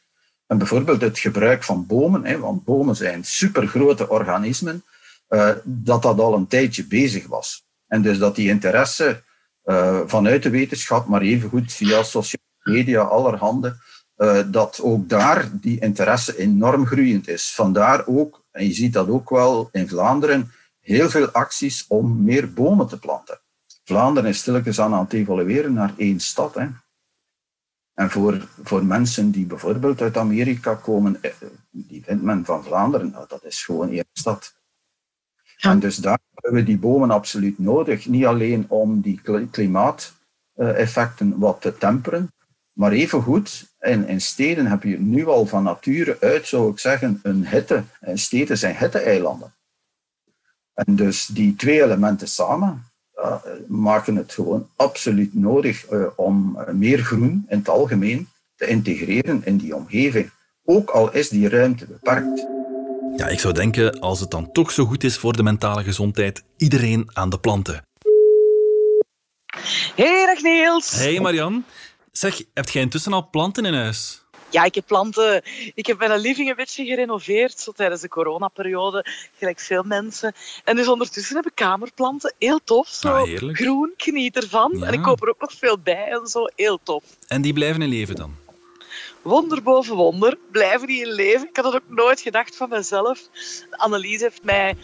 en 0.46 0.58
bijvoorbeeld 0.58 1.00
het 1.00 1.18
gebruik 1.18 1.64
van 1.64 1.86
bomen, 1.86 2.40
want 2.40 2.64
bomen 2.64 2.96
zijn 2.96 3.24
supergrote 3.24 4.08
organismen, 4.08 4.84
uh, 5.28 5.50
dat 5.64 6.02
dat 6.02 6.18
al 6.18 6.34
een 6.34 6.46
tijdje 6.46 6.86
bezig 6.86 7.26
was. 7.26 7.66
En 7.86 8.02
dus 8.02 8.18
dat 8.18 8.36
die 8.36 8.48
interesse 8.48 9.22
uh, 9.64 10.00
vanuit 10.06 10.42
de 10.42 10.50
wetenschap, 10.50 11.06
maar 11.06 11.20
evengoed 11.20 11.72
via 11.72 12.02
sociale 12.02 12.44
media, 12.62 13.00
allerhande, 13.00 13.76
uh, 14.18 14.42
dat 14.46 14.80
ook 14.82 15.08
daar 15.08 15.48
die 15.52 15.80
interesse 15.80 16.38
enorm 16.38 16.86
groeiend 16.86 17.28
is. 17.28 17.54
Vandaar 17.54 18.06
ook, 18.06 18.44
en 18.50 18.64
je 18.64 18.72
ziet 18.72 18.92
dat 18.92 19.08
ook 19.08 19.30
wel 19.30 19.68
in 19.72 19.88
Vlaanderen, 19.88 20.50
heel 20.80 21.10
veel 21.10 21.30
acties 21.30 21.84
om 21.88 22.22
meer 22.22 22.52
bomen 22.52 22.88
te 22.88 22.98
planten. 22.98 23.40
Vlaanderen 23.84 24.30
is 24.30 24.38
stilletjes 24.38 24.80
aan 24.80 24.94
aan 24.94 25.04
het 25.04 25.12
evolueren 25.12 25.72
naar 25.72 25.92
één 25.96 26.20
stad. 26.20 26.54
Hè. 26.54 26.66
En 27.94 28.10
voor, 28.10 28.48
voor 28.62 28.84
mensen 28.84 29.30
die 29.30 29.46
bijvoorbeeld 29.46 30.00
uit 30.00 30.16
Amerika 30.16 30.74
komen, 30.74 31.20
die 31.70 32.04
vindt 32.04 32.22
men 32.22 32.44
van 32.44 32.64
Vlaanderen, 32.64 33.10
nou, 33.10 33.24
dat 33.28 33.44
is 33.44 33.64
gewoon 33.64 33.90
één 33.90 34.04
stad. 34.12 34.56
Ja. 35.56 35.70
En 35.70 35.78
dus 35.78 35.96
daar 35.96 36.18
hebben 36.34 36.60
we 36.60 36.66
die 36.66 36.78
bomen 36.78 37.10
absoluut 37.10 37.58
nodig. 37.58 38.06
Niet 38.06 38.26
alleen 38.26 38.64
om 38.68 39.00
die 39.00 39.20
klimaateffecten 39.50 41.38
wat 41.38 41.60
te 41.60 41.76
temperen, 41.76 42.32
maar 42.78 42.92
evengoed, 42.92 43.68
in, 43.80 44.08
in 44.08 44.20
steden 44.20 44.66
heb 44.66 44.82
je 44.82 44.98
nu 44.98 45.26
al 45.26 45.46
van 45.46 45.62
nature 45.62 46.16
uit, 46.20 46.46
zou 46.46 46.70
ik 46.70 46.78
zeggen, 46.78 47.20
een 47.22 47.46
hitte. 47.46 47.82
En 48.00 48.18
steden 48.18 48.58
zijn 48.58 48.76
hitte-eilanden. 48.76 49.54
En 50.74 50.96
dus 50.96 51.26
die 51.26 51.56
twee 51.56 51.82
elementen 51.82 52.28
samen 52.28 52.84
uh, 53.16 53.36
maken 53.66 54.16
het 54.16 54.32
gewoon 54.32 54.68
absoluut 54.76 55.34
nodig 55.34 55.90
uh, 55.90 56.06
om 56.16 56.58
meer 56.72 56.98
groen 56.98 57.44
in 57.48 57.58
het 57.58 57.68
algemeen 57.68 58.28
te 58.56 58.66
integreren 58.66 59.44
in 59.44 59.56
die 59.56 59.74
omgeving. 59.74 60.30
Ook 60.64 60.90
al 60.90 61.12
is 61.12 61.28
die 61.28 61.48
ruimte 61.48 61.86
beperkt. 61.86 62.46
Ja, 63.16 63.28
ik 63.28 63.40
zou 63.40 63.54
denken, 63.54 64.00
als 64.00 64.20
het 64.20 64.30
dan 64.30 64.52
toch 64.52 64.70
zo 64.70 64.84
goed 64.84 65.04
is 65.04 65.18
voor 65.18 65.36
de 65.36 65.42
mentale 65.42 65.82
gezondheid, 65.82 66.44
iedereen 66.56 67.10
aan 67.12 67.30
de 67.30 67.38
planten. 67.38 67.82
Hey, 69.94 70.26
dag 70.26 70.42
Niels. 70.42 70.92
Hey 70.92 71.20
Marian. 71.20 71.64
Zeg, 72.18 72.42
heb 72.54 72.68
jij 72.68 72.82
intussen 72.82 73.12
al 73.12 73.28
planten 73.30 73.64
in 73.64 73.74
huis? 73.74 74.22
Ja, 74.50 74.64
ik 74.64 74.74
heb 74.74 74.86
planten. 74.86 75.42
Ik 75.74 75.86
heb 75.86 75.98
mijn 75.98 76.20
living 76.20 76.48
een 76.48 76.56
beetje 76.56 76.84
gerenoveerd 76.84 77.58
zo 77.58 77.72
tijdens 77.72 78.00
de 78.00 78.08
coronaperiode, 78.08 79.06
gelijk 79.38 79.60
veel 79.60 79.82
mensen. 79.82 80.32
En 80.64 80.76
dus 80.76 80.88
ondertussen 80.88 81.36
heb 81.36 81.46
ik 81.46 81.54
kamerplanten. 81.54 82.34
Heel 82.38 82.60
tof. 82.64 82.88
Zo 82.88 83.08
ah, 83.08 83.36
groen, 83.36 83.92
geniet 83.96 84.36
ervan. 84.36 84.76
Ja. 84.78 84.86
En 84.86 84.92
ik 84.92 85.02
koop 85.02 85.22
er 85.22 85.28
ook 85.28 85.40
nog 85.40 85.52
veel 85.52 85.78
bij 85.78 86.08
en 86.08 86.26
zo. 86.26 86.44
Heel 86.56 86.80
tof. 86.82 87.04
En 87.26 87.42
die 87.42 87.52
blijven 87.52 87.82
in 87.82 87.88
leven 87.88 88.14
dan? 88.14 88.36
Wonder 89.22 89.62
boven 89.62 89.96
wonder, 89.96 90.38
blijven 90.50 90.86
die 90.86 91.06
in 91.06 91.12
leven. 91.12 91.48
Ik 91.48 91.56
had 91.56 91.64
dat 91.64 91.74
ook 91.74 91.88
nooit 91.88 92.20
gedacht 92.20 92.56
van 92.56 92.68
mezelf. 92.68 93.20
Annelies 93.70 94.20
heeft 94.20 94.44
mij 94.44 94.76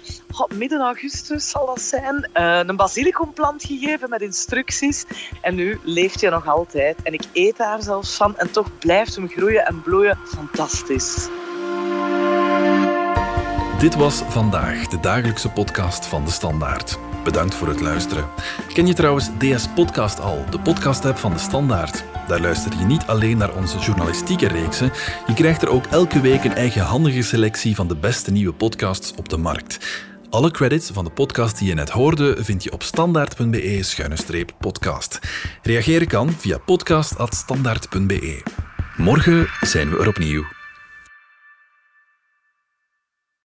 midden 0.55 0.81
augustus, 0.81 1.51
zal 1.51 1.66
dat 1.66 1.81
zijn, 1.81 2.31
uh, 2.35 2.61
een 2.66 2.77
basilicumplant 2.77 3.64
gegeven 3.64 4.11
met 4.11 4.23
instructies. 4.23 5.05
En 5.40 5.55
nu 5.55 5.81
leeft 5.83 6.20
hij 6.20 6.31
nog 6.31 6.49
altijd. 6.49 7.03
En 7.03 7.12
ik 7.12 7.23
eet 7.33 7.57
daar 7.57 7.83
zelfs 7.83 8.16
van. 8.16 8.37
En 8.37 8.51
toch 8.51 8.79
blijft 8.79 9.14
hem 9.14 9.29
groeien 9.29 9.66
en 9.66 9.83
bloeien. 9.83 10.18
Fantastisch. 10.25 11.29
Dit 13.79 13.94
was 13.94 14.23
vandaag 14.29 14.87
de 14.87 15.01
dagelijkse 15.01 15.51
podcast 15.51 16.07
van 16.07 16.25
de 16.25 16.31
Standaard. 16.31 16.99
Bedankt 17.25 17.55
voor 17.55 17.68
het 17.68 17.81
luisteren. 17.81 18.29
Ken 18.73 18.87
je 18.87 18.94
trouwens 18.94 19.31
DS 19.38 19.68
Podcast 19.75 20.20
al, 20.20 20.44
de 20.51 20.61
podcast-app 20.61 21.18
van 21.18 21.33
de 21.33 21.38
Standaard? 21.38 22.13
Daar 22.26 22.40
luister 22.40 22.78
je 22.78 22.84
niet 22.84 23.06
alleen 23.06 23.37
naar 23.37 23.54
onze 23.54 23.78
journalistieke 23.78 24.48
reeksen, 24.48 24.92
je 25.26 25.34
krijgt 25.34 25.62
er 25.62 25.68
ook 25.68 25.87
elke 25.87 26.20
week 26.20 26.44
een 26.44 26.54
eigenhandige 26.54 27.22
selectie 27.22 27.74
van 27.74 27.88
de 27.88 27.96
beste 27.96 28.32
nieuwe 28.32 28.52
podcasts 28.52 29.12
op 29.16 29.28
de 29.28 29.37
markt. 29.37 30.02
Alle 30.30 30.50
credits 30.50 30.90
van 30.90 31.04
de 31.04 31.10
podcast 31.10 31.58
die 31.58 31.68
je 31.68 31.74
net 31.74 31.90
hoorde 31.90 32.44
vind 32.44 32.62
je 32.62 32.72
op 32.72 32.82
standaard.be-podcast. 32.82 35.18
Reageren 35.62 36.06
kan 36.06 36.30
via 36.30 36.58
podcast.standaard.be. 36.58 38.42
Morgen 38.96 39.46
zijn 39.60 39.90
we 39.90 39.98
er 39.98 40.08
opnieuw. 40.08 40.53